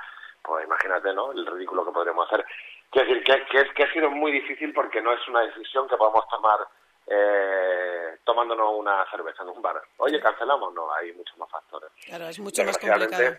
pues 0.43 0.65
imagínate, 0.65 1.15
¿no? 1.15 1.31
El 1.31 1.47
ridículo 1.47 1.85
que 1.85 1.93
podríamos 1.93 2.27
hacer. 2.27 2.45
Quiero 2.91 3.09
decir 3.09 3.25
que, 3.25 3.47
que, 3.47 3.73
que 3.73 3.85
ha 3.85 3.93
sido 3.93 4.11
muy 4.11 4.33
difícil 4.33 4.73
porque 4.73 5.01
no 5.01 5.13
es 5.13 5.29
una 5.29 5.43
decisión 5.43 5.89
que 5.89 5.97
podamos 5.97 6.27
tomar 6.29 6.59
eh, 7.07 8.19
tomándonos 8.25 8.75
una 8.77 9.05
cerveza 9.11 9.43
en 9.43 9.51
un 9.51 9.63
bar. 9.63 9.83
Oye, 9.99 10.21
cancelamos, 10.21 10.73
no, 10.75 10.93
hay 10.95 11.13
muchos 11.13 11.37
más 11.39 11.51
factores. 11.51 11.91
Claro, 12.05 12.29
es 12.29 12.39
mucho 12.39 12.65
más 12.65 12.79
complicado. 12.79 13.37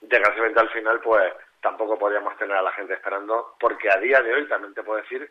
Desgraciadamente 0.00 0.60
al 0.60 0.70
final, 0.70 1.00
pues 1.00 1.32
tampoco 1.60 1.98
podríamos 1.98 2.36
tener 2.38 2.56
a 2.56 2.62
la 2.62 2.72
gente 2.72 2.94
esperando, 2.94 3.54
porque 3.58 3.90
a 3.90 3.98
día 3.98 4.20
de 4.22 4.34
hoy 4.34 4.48
también 4.48 4.74
te 4.74 4.82
puedo 4.82 5.00
decir 5.00 5.28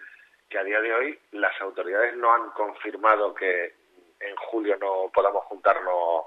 que 0.49 0.57
a 0.57 0.63
día 0.63 0.81
de 0.81 0.93
hoy 0.93 1.19
las 1.31 1.59
autoridades 1.61 2.15
no 2.17 2.33
han 2.33 2.49
confirmado 2.51 3.33
que 3.33 3.73
en 4.19 4.35
julio 4.35 4.77
no 4.77 5.11
podamos 5.13 5.45
juntarnos 5.45 6.25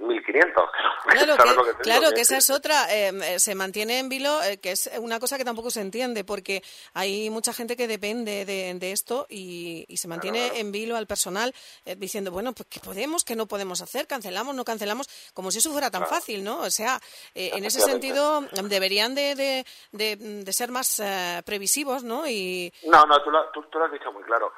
1.500. 0.00 0.70
Claro, 1.10 1.64
que, 1.64 1.82
claro 1.82 2.10
que, 2.12 2.20
esa 2.20 2.36
es 2.36 2.50
otra. 2.50 2.86
Em, 2.94 3.20
eh, 3.22 3.40
se 3.40 3.54
mantiene 3.54 3.98
en 3.98 4.08
vilo, 4.08 4.40
eh, 4.42 4.58
que 4.58 4.72
es 4.72 4.88
una 4.98 5.18
cosa 5.18 5.38
que 5.38 5.44
tampoco 5.44 5.70
se 5.70 5.80
entiende, 5.80 6.24
porque 6.24 6.62
hay 6.94 7.30
mucha 7.30 7.52
gente 7.52 7.76
que 7.76 7.88
depende 7.88 8.44
de, 8.44 8.92
esto 8.92 9.26
y, 9.28 9.86
se 9.96 10.08
mantiene 10.08 10.60
en 10.60 10.70
vilo 10.70 10.96
al 10.96 11.06
personal 11.06 11.52
eh, 11.84 11.96
diciendo, 11.96 12.30
bueno, 12.30 12.52
pues 12.52 12.68
¿qué 12.68 12.80
podemos, 12.80 13.24
qué 13.24 13.34
no 13.34 13.46
podemos 13.46 13.80
hacer? 13.80 14.06
¿Cancelamos, 14.06 14.54
no 14.54 14.64
cancelamos? 14.64 15.08
Como 15.34 15.50
si 15.50 15.58
eso 15.58 15.72
fuera 15.72 15.90
tan 15.90 16.06
fácil, 16.06 16.44
¿no? 16.44 16.60
O 16.60 16.70
sea, 16.70 17.00
en 17.34 17.64
ese 17.64 17.80
sentido 17.80 18.42
deberían 18.64 19.14
de, 19.14 19.64
de, 19.90 20.52
ser 20.52 20.70
más 20.70 21.02
previsivos, 21.44 22.04
¿no? 22.04 22.28
Y... 22.28 22.72
No, 22.84 23.04
no, 23.06 23.22
tú 23.22 23.30
lo, 23.30 23.50
tú 23.50 23.78
lo 23.78 23.84
has 23.86 23.92
dicho 23.92 24.12
muy 24.12 24.22
claro. 24.22 24.52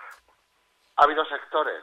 Ha 0.96 1.04
habido 1.04 1.24
sectores, 1.24 1.82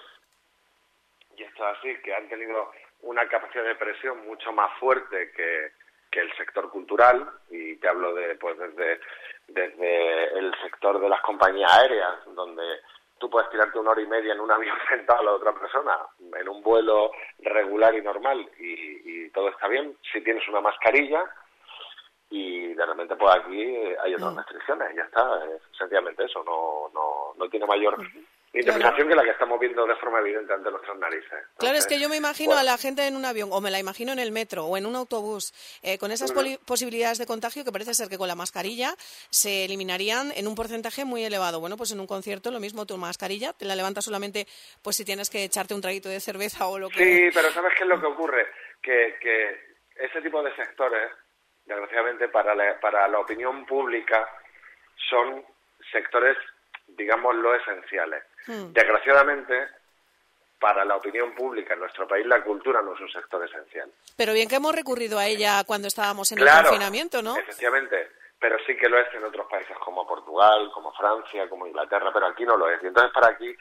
y 1.38 1.44
esto 1.44 1.68
es 1.68 1.78
así, 1.78 1.96
que 2.04 2.13
han 2.13 2.28
tenido 2.30 2.70
una 3.01 3.27
capacidad 3.27 3.63
de 3.63 3.75
presión 3.75 4.25
mucho 4.25 4.51
más 4.51 4.72
fuerte 4.79 5.32
que, 5.32 5.72
que 6.12 6.20
el 6.20 6.32
sector 6.38 6.70
cultural 6.70 7.29
y 7.50 7.75
te 7.77 7.88
hablo 7.88 8.13
de 8.13 8.36
pues 8.36 8.58
desde 8.58 9.00
desde 9.48 10.38
el 10.38 10.53
sector 10.62 11.00
de 11.00 11.10
las 11.10 11.22
compañías 11.22 11.72
aéreas 11.72 12.20
donde 12.36 12.63
tú 13.18 13.29
puedes 13.29 13.50
tirarte 13.50 13.79
una 13.79 13.91
hora 13.91 14.01
y 14.01 14.08
media 14.08 14.34
en 14.34 14.39
un 14.39 14.51
avión 14.51 14.77
sentado 14.88 15.20
a 15.20 15.24
la 15.24 15.32
otra 15.34 15.53
persona 15.53 15.98
en 16.38 16.50
un 16.50 16.62
vuelo 16.62 17.12
regular 17.39 17.94
y 17.96 18.01
normal 18.01 18.50
y, 18.60 19.25
y 19.25 19.29
todo 19.32 19.50
está 19.50 19.68
bien, 19.68 19.96
si 20.12 20.22
tienes 20.22 20.48
una 20.48 20.62
mascarilla, 20.62 21.24
y 22.29 22.74
de 22.74 22.86
repente 22.86 23.15
pues 23.15 23.36
aquí 23.36 23.62
hay 24.03 24.13
otras 24.13 24.36
restricciones, 24.36 24.96
ya 24.96 25.03
está, 25.03 25.46
es 25.46 25.62
sencillamente 25.77 26.24
eso, 26.25 26.44
no, 26.44 26.89
no, 26.94 27.34
no 27.38 27.50
tiene 27.50 27.65
mayor 27.65 27.98
interpretación 28.53 29.08
que 29.08 29.15
la 29.15 29.24
que 29.24 29.32
estamos 29.32 29.60
viendo 29.60 29.86
de 29.86 29.96
forma 29.98 30.20
evidente 30.20 30.53
ante 30.53 30.72
nuestras 30.72 30.98
narices. 30.98 31.39
claro, 31.58 31.77
es 31.77 31.86
que 31.86 32.00
yo 32.00 32.10
me 32.10 32.15
imagino 32.15 32.58
a 32.58 32.63
la 32.63 32.77
gente 32.77 33.06
en 33.06 33.15
un 33.15 33.25
avión, 33.25 33.50
o 33.51 33.62
me 33.62 33.72
la 33.72 33.79
imagino 33.79 34.12
en 34.12 34.20
el 34.20 34.32
metro, 34.32 34.65
o 34.65 34.77
en 34.77 34.86
un 34.86 34.96
autobús, 34.96 35.53
eh, 35.84 35.98
con 35.98 36.12
esas 36.12 36.34
posibilidades 36.65 37.18
de 37.18 37.25
contagio 37.25 37.63
que 37.63 37.72
parece 37.72 37.94
ser 37.94 38.10
que 38.10 38.18
con 38.18 38.27
la 38.27 38.36
mascarilla 38.36 38.96
se 39.29 39.65
eliminarían 39.65 40.32
en 40.36 40.48
un 40.48 40.56
porcentaje 40.56 41.06
muy 41.06 41.24
elevado. 41.24 41.60
Bueno, 41.60 41.77
pues 41.77 41.91
en 41.91 42.00
un 42.00 42.08
concierto 42.08 42.51
lo 42.51 42.60
mismo, 42.60 42.86
tu 42.86 42.98
mascarilla 42.98 43.53
te 43.53 43.65
la 43.65 43.75
levantas 43.75 44.06
solamente 44.06 44.48
pues 44.82 44.96
si 44.96 45.06
tienes 45.06 45.29
que 45.29 45.44
echarte 45.44 45.74
un 45.74 45.82
traguito 45.82 46.10
de 46.10 46.20
cerveza 46.20 46.68
o 46.68 46.79
lo 46.79 46.89
que... 46.89 47.03
Sí, 47.03 47.29
pero 47.34 47.51
¿sabes 47.51 47.74
qué 47.77 47.84
es 47.84 47.89
lo 47.89 48.00
que 48.00 48.08
ocurre? 48.08 48.48
Que, 48.82 49.18
que 49.22 49.70
ese 49.96 50.22
tipo 50.22 50.41
de 50.41 50.56
sectores 50.56 51.12
desgraciadamente 51.70 52.27
para 52.29 52.56
la, 52.56 52.79
para 52.79 53.08
la 53.08 53.20
opinión 53.20 53.65
pública 53.65 54.27
son 55.10 55.46
sectores, 55.91 56.36
digámoslo, 56.88 57.56
esenciales. 57.56 58.24
Hmm. 58.48 58.74
Desgraciadamente, 58.74 59.67
para 60.60 60.84
la 60.86 60.98
opinión 60.98 61.34
pública 61.36 61.74
en 61.74 61.79
nuestro 61.79 62.08
país 62.08 62.25
la 62.25 62.43
cultura 62.43 62.81
no 62.81 62.93
es 62.93 63.00
un 63.00 63.10
sector 63.10 63.43
esencial. 63.46 63.89
Pero 64.15 64.34
bien 64.34 64.50
que 64.50 64.55
hemos 64.55 64.75
recurrido 64.75 65.17
a 65.17 65.25
ella 65.27 65.63
cuando 65.65 65.88
estábamos 65.88 66.31
en 66.31 66.39
el 66.39 66.48
confinamiento, 66.48 67.22
¿no? 67.22 67.38
Efectivamente, 67.38 68.12
pero 68.39 68.58
sí 68.65 68.75
que 68.75 68.89
lo 68.89 69.00
es 69.00 69.08
en 69.13 69.24
otros 69.24 69.48
países 69.48 69.77
como 69.77 70.05
Portugal, 70.08 70.69
como 70.74 70.91
Francia, 70.93 71.48
como 71.50 71.67
Inglaterra, 71.67 72.12
pero 72.13 72.27
aquí 72.27 72.43
no 72.43 72.58
lo 72.58 72.69
es. 72.69 72.81
Y 72.84 72.88
entonces 72.88 73.12
para 73.13 73.29
aquí 73.29 73.55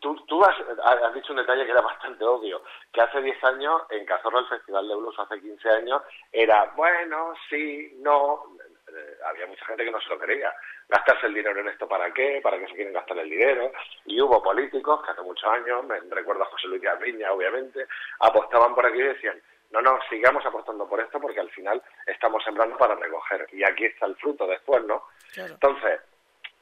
Tú, 0.00 0.16
tú 0.26 0.42
has, 0.44 0.56
has, 0.84 1.14
dicho 1.14 1.32
un 1.32 1.38
detalle 1.38 1.64
que 1.64 1.70
era 1.70 1.80
bastante 1.80 2.24
obvio, 2.24 2.62
que 2.92 3.00
hace 3.00 3.22
10 3.22 3.44
años 3.44 3.82
en 3.90 4.04
Cazorla 4.04 4.40
el 4.40 4.48
Festival 4.48 4.88
de 4.88 4.96
Blues, 4.96 5.18
hace 5.18 5.40
15 5.40 5.68
años, 5.68 6.02
era 6.32 6.72
bueno, 6.76 7.34
sí, 7.48 7.96
no, 8.00 8.56
eh, 8.94 9.18
había 9.26 9.46
mucha 9.46 9.64
gente 9.66 9.84
que 9.84 9.90
no 9.90 10.00
se 10.00 10.08
lo 10.08 10.18
quería. 10.18 10.52
Gastarse 10.88 11.26
el 11.26 11.34
dinero 11.34 11.60
en 11.60 11.68
esto 11.68 11.88
para 11.88 12.12
qué, 12.12 12.40
para 12.42 12.58
qué 12.58 12.66
se 12.66 12.74
quieren 12.74 12.92
gastar 12.92 13.18
el 13.18 13.30
dinero. 13.30 13.72
Y 14.06 14.20
hubo 14.20 14.42
políticos 14.42 15.02
que 15.04 15.12
hace 15.12 15.22
muchos 15.22 15.50
años, 15.50 15.84
me 15.84 16.00
recuerdo 16.10 16.42
a 16.42 16.46
José 16.46 16.68
Luis 16.68 16.82
Garriña, 16.82 17.32
obviamente, 17.32 17.86
apostaban 18.20 18.74
por 18.74 18.86
aquí 18.86 18.98
y 18.98 19.02
decían, 19.02 19.40
no, 19.70 19.80
no, 19.80 19.98
sigamos 20.08 20.44
apostando 20.44 20.88
por 20.88 21.00
esto 21.00 21.20
porque 21.20 21.40
al 21.40 21.50
final 21.50 21.80
estamos 22.06 22.42
sembrando 22.42 22.76
para 22.76 22.96
recoger. 22.96 23.46
Y 23.52 23.62
aquí 23.62 23.84
está 23.84 24.06
el 24.06 24.16
fruto 24.16 24.46
después, 24.46 24.82
¿no? 24.84 25.04
Entonces, 25.36 26.00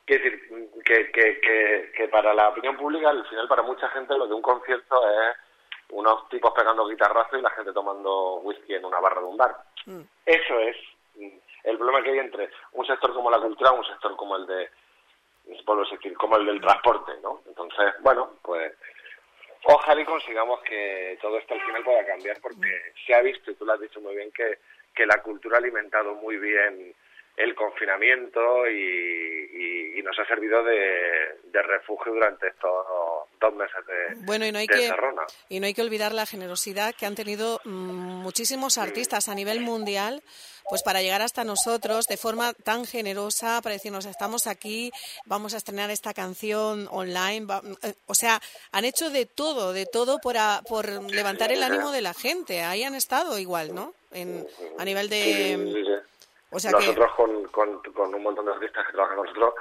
Quiero 0.09 0.25
decir, 0.25 0.71
que, 0.87 1.11
que, 1.13 1.93
que, 1.95 2.09
para 2.09 2.33
la 2.33 2.49
opinión 2.49 2.79
pública, 2.79 3.11
al 3.11 3.27
final, 3.29 3.47
para 3.47 3.63
mucha 3.63 3.91
gente, 3.91 4.17
lo 4.17 4.27
de 4.27 4.33
un 4.33 4.41
concierto 4.41 4.97
es 5.07 5.37
unos 5.91 6.27
tipos 6.31 6.51
pegando 6.53 6.89
guitarrazos 6.89 7.39
y 7.39 7.43
la 7.43 7.51
gente 7.51 7.75
tomando 7.75 8.37
whisky 8.37 8.75
en 8.75 8.87
una 8.87 9.01
barra 9.01 9.21
de 9.21 9.27
un 9.27 9.37
bar. 9.37 9.55
Mm. 9.85 10.01
Eso 10.25 10.61
es 10.61 10.77
el 11.65 11.77
problema 11.77 12.03
que 12.03 12.11
hay 12.11 12.19
entre 12.19 12.51
un 12.73 12.87
sector 12.87 13.13
como 13.13 13.31
la 13.31 13.41
cultura 13.41 13.73
un 13.73 13.85
sector 13.85 14.17
como 14.17 14.37
el 14.37 14.47
de, 14.47 14.69
decir, 15.91 16.17
como 16.17 16.37
el 16.37 16.47
del 16.47 16.61
transporte, 16.61 17.13
¿no? 17.23 17.43
Entonces, 17.47 17.95
bueno, 18.01 18.35
pues 18.43 18.73
ojalá 19.65 20.01
y 20.01 20.05
consigamos 20.05 20.61
que 20.63 21.19
todo 21.21 21.39
esto 21.39 21.55
al 21.55 21.61
final 21.63 21.85
pueda 21.85 22.07
cambiar 22.07 22.41
porque 22.41 22.93
se 23.07 23.15
ha 23.15 23.23
visto, 23.23 23.51
y 23.51 23.55
tú 23.55 23.65
lo 23.65 23.73
has 23.73 23.81
dicho 23.81 24.01
muy 24.01 24.15
bien, 24.15 24.31
que, 24.33 24.59
que 24.95 25.07
la 25.07 25.23
cultura 25.23 25.57
ha 25.57 25.61
alimentado 25.61 26.15
muy 26.15 26.37
bien 26.37 26.95
el 27.37 27.55
confinamiento 27.55 28.69
y, 28.69 29.95
y, 29.97 30.03
nos 30.03 30.19
ha 30.19 30.25
servido 30.25 30.65
de, 30.65 31.39
de, 31.45 31.63
refugio 31.63 32.13
durante 32.13 32.49
estos 32.49 32.87
dos 33.41 33.55
meses 33.55 33.87
de 33.87 34.25
bueno 34.25 34.47
y 34.47 34.53
no 34.53 34.59
hay 34.59 34.67
que 34.67 34.93
y 35.49 35.61
no 35.61 35.67
hay 35.67 35.75
que 35.75 35.83
olvidar 35.83 36.13
la 36.13 36.27
generosidad 36.27 36.95
que 36.95 37.07
han 37.07 37.15
tenido 37.15 37.61
mm, 37.65 38.23
muchísimos 38.23 38.79
artistas 38.79 39.29
a 39.29 39.35
nivel 39.35 39.61
mundial 39.61 40.23
pues 40.71 40.83
para 40.83 41.01
llegar 41.01 41.23
hasta 41.23 41.45
nosotros 41.45 42.07
de 42.07 42.17
forma 42.17 42.53
tan 42.53 42.85
generosa 42.85 43.61
para 43.63 43.75
decirnos 43.75 44.07
estamos 44.07 44.47
aquí 44.47 44.91
vamos 45.25 45.55
a 45.55 45.59
estrenar 45.59 45.91
esta 45.91 46.13
canción 46.13 46.89
online 46.91 47.47
eh, 47.83 47.95
o 48.07 48.15
sea 48.15 48.41
han 48.73 48.85
hecho 48.85 49.11
de 49.11 49.27
todo 49.27 49.73
de 49.73 49.87
todo 49.87 50.19
por, 50.19 50.37
por 50.69 50.89
levantar 51.11 51.53
el 51.53 51.63
ánimo 51.63 51.91
de 51.91 52.03
la 52.03 52.15
gente. 52.15 52.63
Ahí 52.63 52.85
han 52.85 52.95
estado 52.95 53.39
igual 53.39 53.75
no 53.75 53.95
en, 54.13 54.47
a 54.79 54.85
nivel 54.85 55.09
de 55.09 56.03
nosotros 56.51 57.13
con, 57.15 57.45
con, 57.49 58.15
un 58.15 58.23
montón 58.23 58.47
de 58.47 58.53
artistas 58.53 58.87
que 58.87 58.93
trabajan 58.93 59.17
con 59.17 59.27
nosotros, 59.27 59.55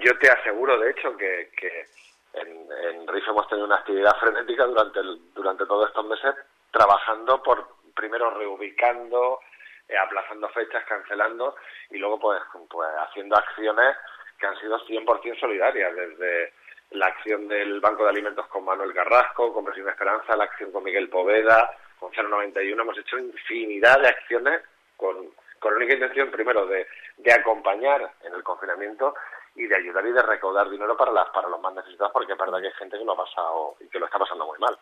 yo 0.00 0.18
te 0.18 0.30
aseguro, 0.30 0.78
de 0.78 0.90
hecho, 0.90 1.16
que, 1.16 1.50
que 1.56 1.86
en, 2.34 2.68
en 2.70 3.08
RIF 3.08 3.28
hemos 3.28 3.48
tenido 3.48 3.66
una 3.66 3.76
actividad 3.76 4.16
frenética 4.18 4.64
durante, 4.64 5.00
durante 5.34 5.66
todos 5.66 5.88
estos 5.88 6.06
meses, 6.06 6.34
trabajando 6.70 7.42
por, 7.42 7.76
primero 7.94 8.30
reubicando, 8.30 9.40
eh, 9.88 9.96
aplazando 9.96 10.48
fechas, 10.50 10.84
cancelando, 10.86 11.56
y 11.90 11.98
luego 11.98 12.18
pues, 12.18 12.40
pues 12.68 12.88
haciendo 13.08 13.36
acciones 13.36 13.96
que 14.38 14.46
han 14.46 14.58
sido 14.60 14.78
100% 14.86 15.40
solidarias, 15.40 15.94
desde 15.94 16.52
la 16.90 17.06
acción 17.06 17.48
del 17.48 17.80
Banco 17.80 18.04
de 18.04 18.10
Alimentos 18.10 18.46
con 18.46 18.64
Manuel 18.64 18.94
Carrasco, 18.94 19.52
con 19.52 19.64
Presión 19.64 19.88
Esperanza, 19.88 20.36
la 20.36 20.44
acción 20.44 20.72
con 20.72 20.84
Miguel 20.84 21.08
Poveda, 21.08 21.70
con 21.98 22.12
091, 22.12 22.82
hemos 22.82 22.98
hecho 22.98 23.18
infinidad 23.18 24.00
de 24.00 24.08
acciones 24.08 24.62
con 24.96 25.30
con 25.58 25.72
la 25.72 25.78
única 25.78 25.94
intención, 25.94 26.30
primero, 26.30 26.66
de, 26.66 26.86
de 27.16 27.32
acompañar 27.32 28.12
en 28.22 28.34
el 28.34 28.42
confinamiento 28.42 29.14
y 29.58 29.66
de 29.66 29.76
ayudar 29.76 30.06
y 30.06 30.12
de 30.12 30.22
recaudar 30.22 30.70
dinero 30.70 30.96
para 30.96 31.12
las 31.12 31.28
para 31.30 31.48
los 31.48 31.60
más 31.60 31.74
necesitados 31.74 32.12
porque 32.12 32.32
es 32.32 32.38
verdad 32.38 32.60
que 32.60 32.68
hay 32.68 32.72
gente 32.74 32.98
que 32.98 33.04
lo 33.04 33.12
ha 33.12 33.16
pasado 33.16 33.76
y 33.80 33.88
que 33.88 33.98
lo 33.98 34.06
está 34.06 34.18
pasando 34.18 34.46
muy 34.46 34.58
mal. 34.58 34.78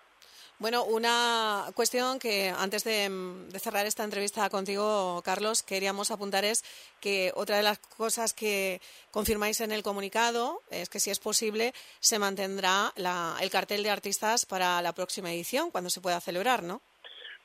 Bueno, 0.59 0.85
una 0.85 1.65
cuestión 1.75 2.19
que 2.19 2.49
antes 2.49 2.83
de, 2.85 3.11
cerrar 3.59 3.85
esta 3.85 4.05
entrevista 4.05 4.49
contigo, 4.49 5.21
Carlos, 5.23 5.63
queríamos 5.63 6.11
apuntar 6.11 6.47
es 6.47 6.65
que 6.99 7.31
otra 7.35 7.59
de 7.59 7.63
las 7.63 7.79
cosas 7.79 8.33
que 8.33 8.81
confirmáis 9.11 9.61
en 9.61 9.71
el 9.71 9.83
comunicado 9.83 10.63
es 10.71 10.89
que 10.89 10.99
si 10.99 11.11
es 11.11 11.21
posible 11.21 11.73
se 12.01 12.19
mantendrá 12.19 12.93
el 12.97 13.51
cartel 13.51 13.83
de 13.83 13.91
artistas 13.91 14.47
para 14.47 14.81
la 14.81 14.95
próxima 14.95 15.31
edición, 15.31 15.71
cuando 15.71 15.91
se 15.91 16.01
pueda 16.01 16.21
celebrar, 16.21 16.63
¿no? 16.63 16.81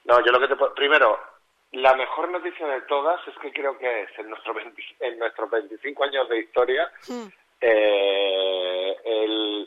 No, 0.06 0.26
yo 0.26 0.32
lo 0.32 0.40
que 0.40 0.48
te 0.48 0.56
primero 0.76 1.20
la 1.72 1.96
mejor 1.96 2.30
noticia 2.30 2.68
de 2.68 2.82
todas 2.82 3.26
es 3.28 3.38
que 3.38 3.54
creo 3.54 3.78
que 3.78 4.02
es 4.02 4.20
en, 4.20 4.30
nuestro 4.30 4.54
en 5.00 5.20
nuestros 5.20 5.50
25 5.50 6.04
años 6.04 6.28
de 6.28 6.40
historia 6.40 6.92
hmm. 7.08 7.28
eh, 7.62 8.98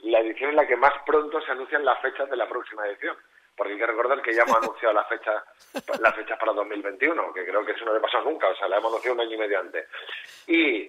la 0.03 0.21
edición 0.21 0.51
en 0.51 0.57
la 0.57 0.67
que 0.67 0.77
más 0.77 0.93
pronto 1.07 1.41
se 1.41 1.51
anuncian 1.53 1.85
las 1.85 2.01
fechas 2.01 2.29
de 2.29 2.37
la 2.37 2.49
próxima 2.49 2.87
edición. 2.87 3.17
Porque 3.57 3.73
hay 3.73 3.79
que 3.79 3.87
recordar 3.87 4.21
que 4.21 4.35
ya 4.35 4.43
hemos 4.43 4.57
anunciado 4.63 4.93
las 4.95 5.09
fechas 5.09 5.43
las 6.01 6.15
fechas 6.15 6.39
para 6.39 6.53
2021, 6.53 7.33
que 7.33 7.45
creo 7.45 7.65
que 7.65 7.73
eso 7.73 7.85
no 7.85 7.95
le 7.95 8.01
pasado 8.01 8.25
nunca, 8.25 8.49
o 8.49 8.57
sea, 8.57 8.69
la 8.69 8.77
hemos 8.77 8.93
anunciado 8.93 9.15
un 9.15 9.21
año 9.21 9.35
y 9.35 9.39
medio 9.39 9.61
antes. 9.61 9.89
Y 10.47 10.89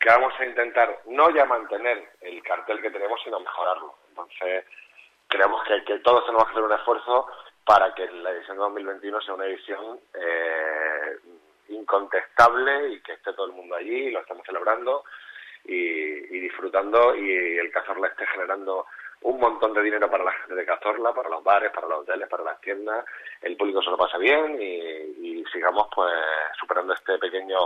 que 0.00 0.08
vamos 0.08 0.32
a 0.38 0.46
intentar 0.46 1.02
no 1.06 1.30
ya 1.30 1.44
mantener 1.44 2.10
el 2.20 2.42
cartel 2.42 2.80
que 2.80 2.90
tenemos, 2.90 3.20
sino 3.22 3.38
mejorarlo. 3.38 3.94
Entonces, 4.08 4.64
creemos 5.28 5.62
que, 5.64 5.84
que 5.84 5.98
todos 6.00 6.24
tenemos 6.24 6.44
que 6.46 6.52
hacer 6.52 6.62
un 6.62 6.72
esfuerzo 6.72 7.26
para 7.64 7.94
que 7.94 8.10
la 8.10 8.30
edición 8.30 8.56
de 8.56 8.62
2021 8.62 9.20
sea 9.22 9.34
una 9.34 9.46
edición 9.46 10.00
eh, 10.14 11.16
incontestable 11.68 12.90
y 12.90 13.00
que 13.00 13.12
esté 13.12 13.32
todo 13.32 13.46
el 13.46 13.52
mundo 13.52 13.74
allí, 13.76 14.06
y 14.06 14.10
lo 14.10 14.20
estamos 14.20 14.44
celebrando 14.46 15.04
y, 15.64 16.38
disfrutando 16.40 17.14
y 17.16 17.58
el 17.58 17.70
Cazorla 17.70 18.08
esté 18.08 18.26
generando 18.26 18.86
un 19.22 19.40
montón 19.40 19.72
de 19.72 19.82
dinero 19.82 20.10
para 20.10 20.24
la 20.24 20.32
gente 20.32 20.54
de 20.54 20.66
Cazorla, 20.66 21.14
para 21.14 21.30
los 21.30 21.42
bares, 21.42 21.70
para 21.70 21.88
los 21.88 22.00
hoteles, 22.00 22.28
para 22.28 22.44
las 22.44 22.60
tiendas, 22.60 23.04
el 23.40 23.56
público 23.56 23.82
se 23.82 23.90
lo 23.90 23.96
pasa 23.96 24.18
bien 24.18 24.60
y, 24.60 25.40
y 25.40 25.44
sigamos 25.50 25.88
pues 25.94 26.12
superando 26.58 26.92
este 26.92 27.18
pequeño 27.18 27.56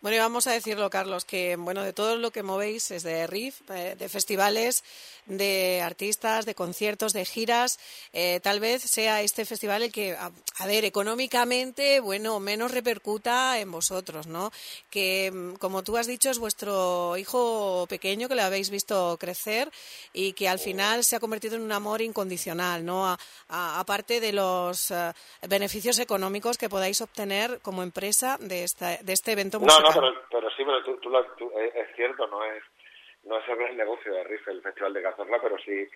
bueno, 0.00 0.16
y 0.16 0.20
vamos 0.20 0.46
a 0.46 0.52
decirlo, 0.52 0.88
Carlos, 0.88 1.24
que 1.24 1.56
bueno, 1.56 1.82
de 1.82 1.92
todo 1.92 2.16
lo 2.16 2.30
que 2.30 2.42
movéis 2.42 2.90
es 2.90 3.02
de 3.02 3.26
RIF, 3.26 3.70
eh, 3.70 3.94
de 3.98 4.08
festivales, 4.08 4.82
de 5.26 5.82
artistas, 5.82 6.46
de 6.46 6.54
conciertos, 6.54 7.12
de 7.12 7.24
giras, 7.24 7.78
eh, 8.12 8.40
tal 8.42 8.60
vez 8.60 8.82
sea 8.82 9.20
este 9.20 9.44
festival 9.44 9.82
el 9.82 9.92
que, 9.92 10.16
a, 10.16 10.66
ver, 10.66 10.84
económicamente, 10.84 12.00
bueno, 12.00 12.40
menos 12.40 12.70
repercuta 12.70 13.58
en 13.58 13.70
vosotros, 13.70 14.26
¿no? 14.26 14.50
Que, 14.90 15.30
mm, 15.30 15.56
como 15.56 15.82
tú 15.82 15.96
has 15.96 16.06
dicho, 16.06 16.30
es 16.30 16.38
vuestro 16.38 17.16
hijo 17.16 17.86
pequeño 17.88 18.28
que 18.28 18.34
lo 18.34 18.42
habéis 18.42 18.70
visto 18.70 19.16
crecer 19.18 19.70
y 20.12 20.32
que 20.32 20.48
al 20.48 20.58
final 20.58 21.04
se 21.04 21.16
ha 21.16 21.20
convertido 21.20 21.56
en 21.56 21.62
un 21.62 21.72
amor 21.72 22.00
incondicional, 22.02 22.84
¿no? 22.84 23.16
aparte 23.48 24.20
de 24.20 24.32
los 24.32 24.90
eh, 24.90 25.12
beneficios 25.48 25.98
económicos 25.98 26.56
que 26.56 26.68
podáis 26.68 27.00
obtener 27.00 27.60
como 27.60 27.82
empresa 27.82 28.38
de 28.40 28.64
esta 28.64 28.89
de 29.02 29.12
este 29.12 29.32
evento 29.32 29.60
musical. 29.60 29.82
No, 29.94 30.10
no, 30.10 30.20
pero, 30.30 30.50
sí, 30.50 30.64
pero 30.64 30.82
tú, 30.82 31.52
es 31.56 31.96
cierto, 31.96 32.26
no 32.26 32.44
es 32.44 32.62
no 33.24 33.36
es 33.38 33.48
el 33.48 33.76
negocio 33.76 34.14
de 34.14 34.24
Riff, 34.24 34.48
el 34.48 34.62
Festival 34.62 34.94
de 34.94 35.02
Cazorla, 35.02 35.38
pero 35.42 35.56
sí 35.58 35.88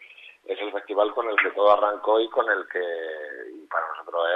es 0.47 0.61
el 0.61 0.73
festival 0.73 1.13
con 1.15 1.29
el 1.29 1.37
que 1.37 1.51
todo 1.53 1.73
arrancó 1.73 2.21
y 2.21 2.29
con 2.29 2.49
el 2.51 2.69
que 2.69 3.67
para 3.71 3.89
nosotros 3.89 4.27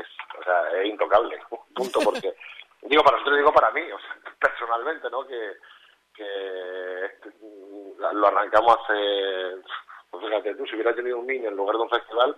es, 0.00 0.06
o 0.38 0.42
sea, 0.42 0.80
es 0.80 0.86
intocable, 0.86 1.38
punto, 1.74 2.00
porque 2.02 2.34
digo 2.82 3.02
para 3.02 3.18
nosotros, 3.18 3.36
digo 3.36 3.52
para 3.52 3.70
mí, 3.70 3.82
o 3.92 3.98
sea, 3.98 4.16
personalmente, 4.40 5.10
¿no? 5.10 5.26
Que, 5.26 5.52
que 6.14 7.10
lo 8.12 8.26
arrancamos 8.26 8.76
hace 8.76 9.62
Pues 10.10 10.24
fíjate 10.24 10.54
tú, 10.54 10.66
si 10.66 10.74
hubiera 10.74 10.94
tenido 10.94 11.18
un 11.18 11.26
niño 11.26 11.48
en 11.48 11.56
lugar 11.56 11.76
de 11.76 11.82
un 11.82 11.90
festival, 11.90 12.36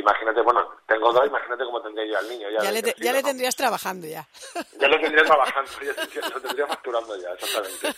imagínate, 0.00 0.40
bueno, 0.42 0.68
tengo 0.86 1.12
dos, 1.12 1.26
imagínate 1.26 1.64
cómo 1.64 1.80
tendría 1.82 2.06
yo 2.06 2.18
al 2.18 2.28
niño. 2.28 2.50
Ya, 2.50 2.60
Ya 2.62 2.70
le, 2.72 2.82
te- 2.82 3.22
tendrías 3.22 3.56
trabajando 3.56 4.06
ya. 4.06 4.26
Ya 4.78 4.88
lo 4.88 5.00
tendría 5.00 5.24
trabajando, 5.24 5.70
ya 5.82 5.94
tendría- 5.94 6.28
lo 6.28 6.40
tendría 6.40 6.66
facturando 6.66 7.16
ya, 7.16 7.30
exactamente. 7.32 7.94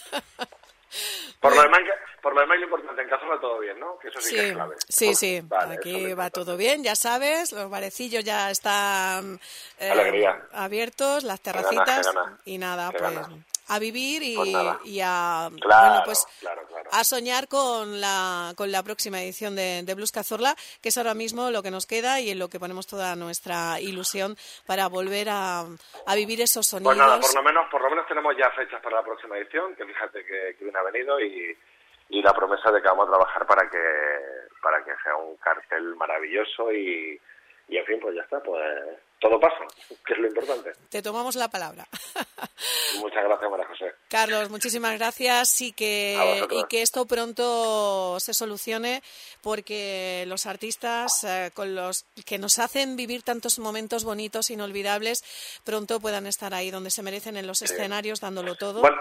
Por 1.40 1.56
lo 1.56 1.62
demás, 1.62 1.80
que- 1.80 2.21
por 2.21 2.35
lo 2.35 2.40
demás 2.42 2.59
lo 2.59 2.64
importante, 2.64 3.02
en 3.02 3.09
casa 3.09 3.26
va 3.26 3.40
todo 3.40 3.59
bien, 3.59 3.80
¿no? 3.80 3.99
Que 3.99 4.09
eso 4.09 4.21
sí, 4.21 4.35
que 4.35 4.40
Sí, 4.42 4.47
es 4.49 4.52
clave. 4.52 4.76
sí, 4.88 5.14
sí. 5.14 5.40
Vale, 5.44 5.75
Aquí 5.75 6.12
va 6.14 6.30
todo 6.30 6.56
bien, 6.56 6.85
ya 6.85 6.94
sabes. 6.94 7.50
Los 7.52 7.68
barecillos 7.71 8.23
ya 8.23 8.50
están 8.50 9.40
eh, 9.80 10.28
abiertos, 10.52 11.25
las 11.25 11.40
terracitas 11.40 12.06
qué 12.06 12.12
ganas, 12.14 12.40
y 12.44 12.59
nada, 12.59 12.90
qué 12.92 12.99
pues 12.99 13.14
ganas. 13.14 13.28
a 13.68 13.78
vivir 13.78 14.23
y, 14.23 14.37
Pues 14.37 14.49
y 14.85 15.00
a 15.00 15.50
Claro, 15.61 15.88
bueno, 15.88 16.02
pues 16.04 16.26
claro. 16.40 16.62
A 16.92 17.04
soñar 17.04 17.49
con 17.49 18.00
la 18.00 18.52
con 18.56 18.70
la 18.70 18.82
próxima 18.82 19.20
edición 19.22 19.56
de, 19.56 19.82
de 19.82 19.94
Blues 19.94 20.12
Cazorla, 20.12 20.54
que 20.82 20.90
es 20.90 20.99
ahora 20.99 21.14
mismo 21.14 21.50
lo 21.50 21.62
que 21.62 21.70
nos 21.70 21.87
queda 21.87 22.20
y 22.20 22.30
en 22.30 22.38
lo 22.38 22.49
que 22.49 22.61
ponemos 22.61 22.87
toda 22.87 23.16
nuestra 23.16 23.80
ilusión 23.80 24.37
para 24.66 24.88
volver 24.88 25.28
a, 25.30 25.61
a 26.06 26.14
vivir 26.14 26.40
esos 26.40 26.66
sonidos. 26.66 26.94
Pues 26.94 26.99
nada, 26.99 27.18
por 27.18 27.34
lo 27.34 27.42
menos, 27.42 27.70
por 27.70 27.82
lo 27.82 27.90
menos 27.90 28.06
tenemos 28.06 28.37
ya 28.37 28.50
fechas 28.50 28.80
para 28.82 28.96
la 28.96 29.02
próxima 29.02 29.38
edición, 29.38 29.75
que 29.75 29.84
fíjate 29.87 30.25
que, 30.25 30.54
que 30.56 30.64
bien 30.64 30.76
ha 30.76 30.82
venido 30.82 31.18
y, 31.18 31.56
y 32.11 32.22
la 32.22 32.34
promesa 32.34 32.70
de 32.70 32.82
que 32.82 32.88
vamos 32.88 33.08
a 33.08 33.12
trabajar 33.12 33.46
para 33.46 33.68
que 33.70 33.78
para 34.62 34.84
que 34.84 34.92
sea 35.02 35.16
un 35.16 35.37
cartel 35.38 35.96
maravilloso 35.96 36.70
y, 36.70 37.18
y 37.68 37.76
en 37.76 37.87
fin, 37.87 37.99
pues 38.00 38.14
ya 38.14 38.22
está, 38.22 38.40
pues 38.40 38.62
todo 39.23 39.41
pasa, 39.41 39.57
que 40.07 40.12
es 40.12 40.19
lo 40.19 40.26
importante. 40.29 40.73
Te 40.91 41.00
tomamos 41.00 41.37
la 41.37 41.49
palabra. 41.49 41.87
Muchas 43.00 43.25
gracias, 43.25 43.50
María 43.50 43.67
José. 43.67 43.95
Carlos, 44.09 44.50
muchísimas 44.50 44.99
gracias 44.99 45.61
y 45.62 45.73
que, 45.73 46.47
y 46.50 46.64
que 46.64 46.83
esto 46.83 47.07
pronto 47.07 48.19
se 48.21 48.35
solucione 48.35 49.02
porque 49.43 50.25
los 50.29 50.45
artistas 50.47 51.25
eh, 51.25 51.50
con 51.55 51.75
los 51.75 52.05
que 52.26 52.38
nos 52.38 52.59
hacen 52.59 52.97
vivir 52.97 53.23
tantos 53.23 53.59
momentos 53.59 54.05
bonitos, 54.05 54.50
inolvidables, 54.50 55.25
pronto 55.64 56.00
puedan 56.00 56.26
estar 56.26 56.52
ahí 56.52 56.71
donde 56.71 56.91
se 56.91 57.02
merecen 57.02 57.37
en 57.37 57.47
los 57.47 57.62
escenarios 57.62 58.21
dándolo 58.21 58.55
todo. 58.57 58.81
Bueno, 58.83 59.00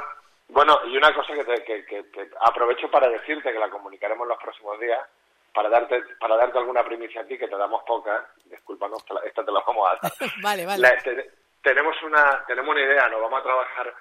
bueno, 0.49 0.79
y 0.87 0.97
una 0.97 1.13
cosa 1.13 1.33
que, 1.33 1.43
te- 1.43 1.63
que, 1.63 1.85
que- 1.85 2.09
que 2.11 2.29
aprovecho 2.45 2.89
para 2.89 3.09
decirte 3.09 3.51
que 3.51 3.59
la 3.59 3.69
comunicaremos 3.69 4.27
los 4.27 4.37
próximos 4.41 4.79
días, 4.79 4.99
para 5.53 5.69
darte 5.69 6.01
para 6.19 6.35
darte 6.37 6.57
alguna 6.57 6.83
primicia 6.83 7.21
a 7.21 7.25
ti, 7.25 7.37
que 7.37 7.47
te 7.47 7.57
damos 7.57 7.83
pocas, 7.83 8.23
discúlpanos, 8.45 9.05
te 9.05 9.13
la- 9.13 9.21
esta 9.21 9.43
te 9.45 9.51
la 9.51 9.59
vamos 9.65 9.87
a 9.89 9.95
dar. 10.01 10.11
Vale, 10.41 10.65
vale. 10.65 10.81
La- 10.81 10.97
te- 10.97 11.31
tenemos 11.61 11.95
una 12.03 12.43
tenemos 12.47 12.69
una 12.71 12.81
idea, 12.81 13.07
nos 13.09 13.21
vamos 13.21 13.39
a 13.39 13.43
trabajar. 13.43 13.93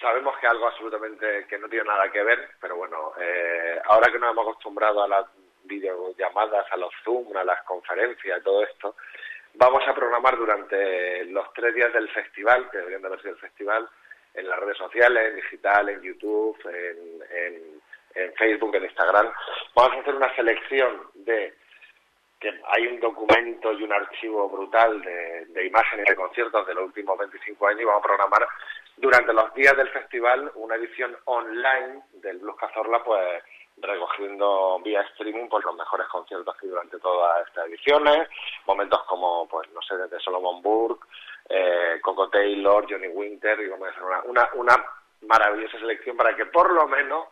Sabemos 0.00 0.36
que 0.38 0.46
algo 0.48 0.66
absolutamente 0.66 1.46
que 1.46 1.58
no 1.58 1.68
tiene 1.68 1.84
nada 1.84 2.10
que 2.10 2.22
ver, 2.24 2.50
pero 2.60 2.76
bueno, 2.76 3.12
eh, 3.20 3.80
ahora 3.84 4.10
que 4.10 4.18
nos 4.18 4.30
hemos 4.32 4.42
acostumbrado 4.48 5.02
a 5.04 5.08
las 5.08 5.26
videollamadas, 5.64 6.66
a 6.72 6.76
los 6.76 6.92
Zoom, 7.04 7.36
a 7.36 7.44
las 7.44 7.62
conferencias, 7.62 8.40
y 8.40 8.42
todo 8.42 8.64
esto, 8.64 8.96
vamos 9.54 9.82
a 9.86 9.94
programar 9.94 10.36
durante 10.36 11.24
los 11.26 11.52
tres 11.52 11.72
días 11.74 11.92
del 11.92 12.08
festival, 12.10 12.68
que 12.70 12.78
deberían 12.78 13.02
de 13.02 13.06
haber 13.08 13.20
sido 13.22 13.34
el 13.34 13.40
festival, 13.40 13.88
en 14.34 14.48
las 14.48 14.58
redes 14.58 14.78
sociales, 14.78 15.28
en 15.28 15.36
digital, 15.36 15.88
en 15.90 16.02
YouTube, 16.02 16.58
en, 16.64 17.22
en, 17.36 17.82
en 18.14 18.32
Facebook, 18.34 18.74
en 18.74 18.84
Instagram. 18.84 19.30
Vamos 19.74 19.96
a 19.96 20.00
hacer 20.00 20.14
una 20.14 20.34
selección 20.34 21.08
de 21.14 21.54
que 22.40 22.52
hay 22.66 22.86
un 22.88 22.98
documento 22.98 23.72
y 23.72 23.84
un 23.84 23.92
archivo 23.92 24.48
brutal 24.48 25.00
de, 25.00 25.46
de 25.46 25.66
imágenes 25.66 26.06
de 26.06 26.16
conciertos 26.16 26.66
de 26.66 26.74
los 26.74 26.86
últimos 26.86 27.16
25 27.16 27.66
años 27.68 27.82
y 27.82 27.84
vamos 27.84 28.00
a 28.00 28.08
programar 28.08 28.48
durante 28.96 29.32
los 29.32 29.54
días 29.54 29.76
del 29.76 29.88
festival 29.90 30.50
una 30.56 30.74
edición 30.74 31.16
online 31.26 32.02
del 32.14 32.38
Blues 32.38 32.56
Cazorla, 32.58 33.02
pues 33.04 33.42
recogiendo 33.78 34.80
vía 34.84 35.00
streaming 35.12 35.48
pues 35.48 35.64
los 35.64 35.76
mejores 35.76 36.06
conciertos 36.08 36.56
que 36.56 36.66
durante 36.66 36.98
todas 36.98 37.46
estas 37.46 37.66
ediciones, 37.66 38.28
momentos 38.66 39.02
como, 39.04 39.48
pues 39.48 39.70
no 39.72 39.80
sé, 39.82 39.96
desde 39.96 40.20
Solomon 40.20 40.60
Burke, 40.62 41.06
eh, 41.48 41.98
Coco 42.02 42.28
Taylor, 42.28 42.86
Johnny 42.88 43.08
Winter, 43.08 43.60
y 43.60 43.68
vamos 43.68 43.88
a 43.88 43.90
hacer 43.90 44.02
una, 44.02 44.22
una, 44.24 44.48
una 44.54 44.84
maravillosa 45.22 45.78
selección 45.78 46.16
para 46.16 46.36
que 46.36 46.46
por 46.46 46.72
lo 46.72 46.86
menos 46.86 47.26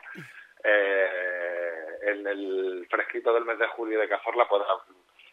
eh, 0.64 1.98
en 2.02 2.26
el 2.26 2.86
fresquito 2.90 3.32
del 3.32 3.44
mes 3.44 3.58
de 3.58 3.66
julio 3.68 4.00
de 4.00 4.08
Cazorla 4.08 4.48
pueda, 4.48 4.64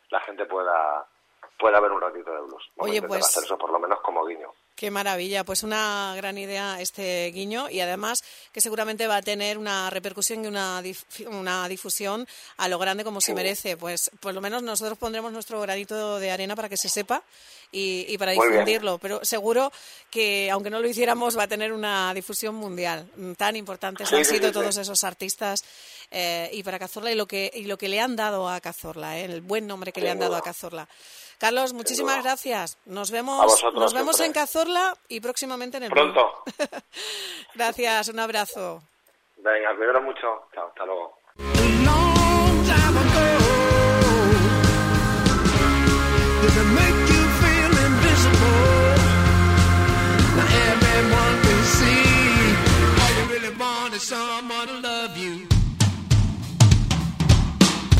la 0.09 0.19
gente 0.21 0.45
pueda 0.45 1.07
pueda 1.57 1.79
ver 1.79 1.91
un 1.91 2.01
ratito 2.01 2.29
de 2.31 2.37
a 2.37 2.41
Oye, 2.77 3.01
pues- 3.01 3.25
hacer 3.25 3.43
eso 3.43 3.57
por 3.57 3.71
lo 3.71 3.79
menos 3.79 3.99
como 4.01 4.25
guiño. 4.25 4.51
Qué 4.75 4.91
maravilla, 4.91 5.43
pues 5.43 5.63
una 5.63 6.13
gran 6.17 6.37
idea 6.37 6.79
este 6.79 7.31
guiño 7.31 7.67
y 7.67 7.79
además 7.79 8.23
que 8.51 8.61
seguramente 8.61 9.07
va 9.07 9.15
a 9.17 9.21
tener 9.23 9.57
una 9.57 9.89
repercusión 9.89 10.45
y 10.45 10.47
una, 10.47 10.83
dif- 10.83 11.25
una 11.27 11.67
difusión 11.67 12.27
a 12.57 12.67
lo 12.67 12.77
grande 12.77 13.03
como 13.03 13.19
se 13.19 13.33
merece. 13.33 13.75
Pues 13.75 14.11
por 14.19 14.35
lo 14.35 14.41
menos 14.41 14.61
nosotros 14.61 14.95
pondremos 14.99 15.31
nuestro 15.31 15.59
granito 15.61 16.19
de 16.19 16.29
arena 16.29 16.55
para 16.55 16.69
que 16.69 16.77
se 16.77 16.89
sepa 16.89 17.23
y, 17.71 18.05
y 18.07 18.19
para 18.19 18.35
Muy 18.35 18.45
bien. 18.49 18.51
difundirlo, 18.65 18.99
pero 18.99 19.25
seguro 19.25 19.71
que 20.11 20.51
aunque 20.51 20.69
no 20.69 20.79
lo 20.79 20.87
hiciéramos 20.87 21.35
va 21.35 21.43
a 21.43 21.47
tener 21.47 21.73
una 21.73 22.13
difusión 22.13 22.53
mundial. 22.53 23.09
Mm, 23.15 23.31
Tan 23.33 23.55
importantes 23.55 24.07
Sí, 24.09 24.15
han 24.15 24.25
sí, 24.25 24.35
sido 24.35 24.51
todos 24.51 24.77
esos 24.77 25.03
artistas 25.03 25.63
eh, 26.11 26.51
y 26.53 26.61
para 26.61 26.77
Cazorla 26.77 27.11
y 27.11 27.15
lo 27.15 27.25
que 27.27 27.49
y 27.51 27.63
lo 27.63 27.79
que 27.79 27.89
le 27.89 27.99
han 27.99 28.15
dado 28.15 28.47
a 28.47 28.61
Cazorla, 28.61 29.17
eh, 29.17 29.25
el 29.25 29.41
buen 29.41 29.65
nombre 29.65 29.91
que 29.91 30.01
le 30.01 30.11
han 30.11 30.19
dado 30.19 30.35
a 30.35 30.41
Cazorla. 30.43 30.87
Carlos, 31.37 31.73
muchísimas 31.73 32.23
gracias. 32.23 32.77
Nos 32.85 33.11
A 33.11 33.13
vemos, 33.13 33.43
vosotros 33.45 33.75
nos 33.75 33.93
vemos 33.93 34.15
siempre. 34.15 34.39
en 34.39 34.45
Cazorla 34.45 34.97
y 35.07 35.19
próximamente 35.21 35.77
en 35.77 35.83
el 35.83 35.89
Pronto. 35.91 36.43
Gracias, 37.53 38.07
un 38.09 38.19
abrazo. 38.19 38.81
Venga, 39.37 39.75
cuidaros 39.75 40.03
mucho. 40.03 40.47
Chao, 40.53 40.67
hasta 40.67 40.85
luego. 40.85 41.17
someone 53.99 54.81
love. 54.83 54.96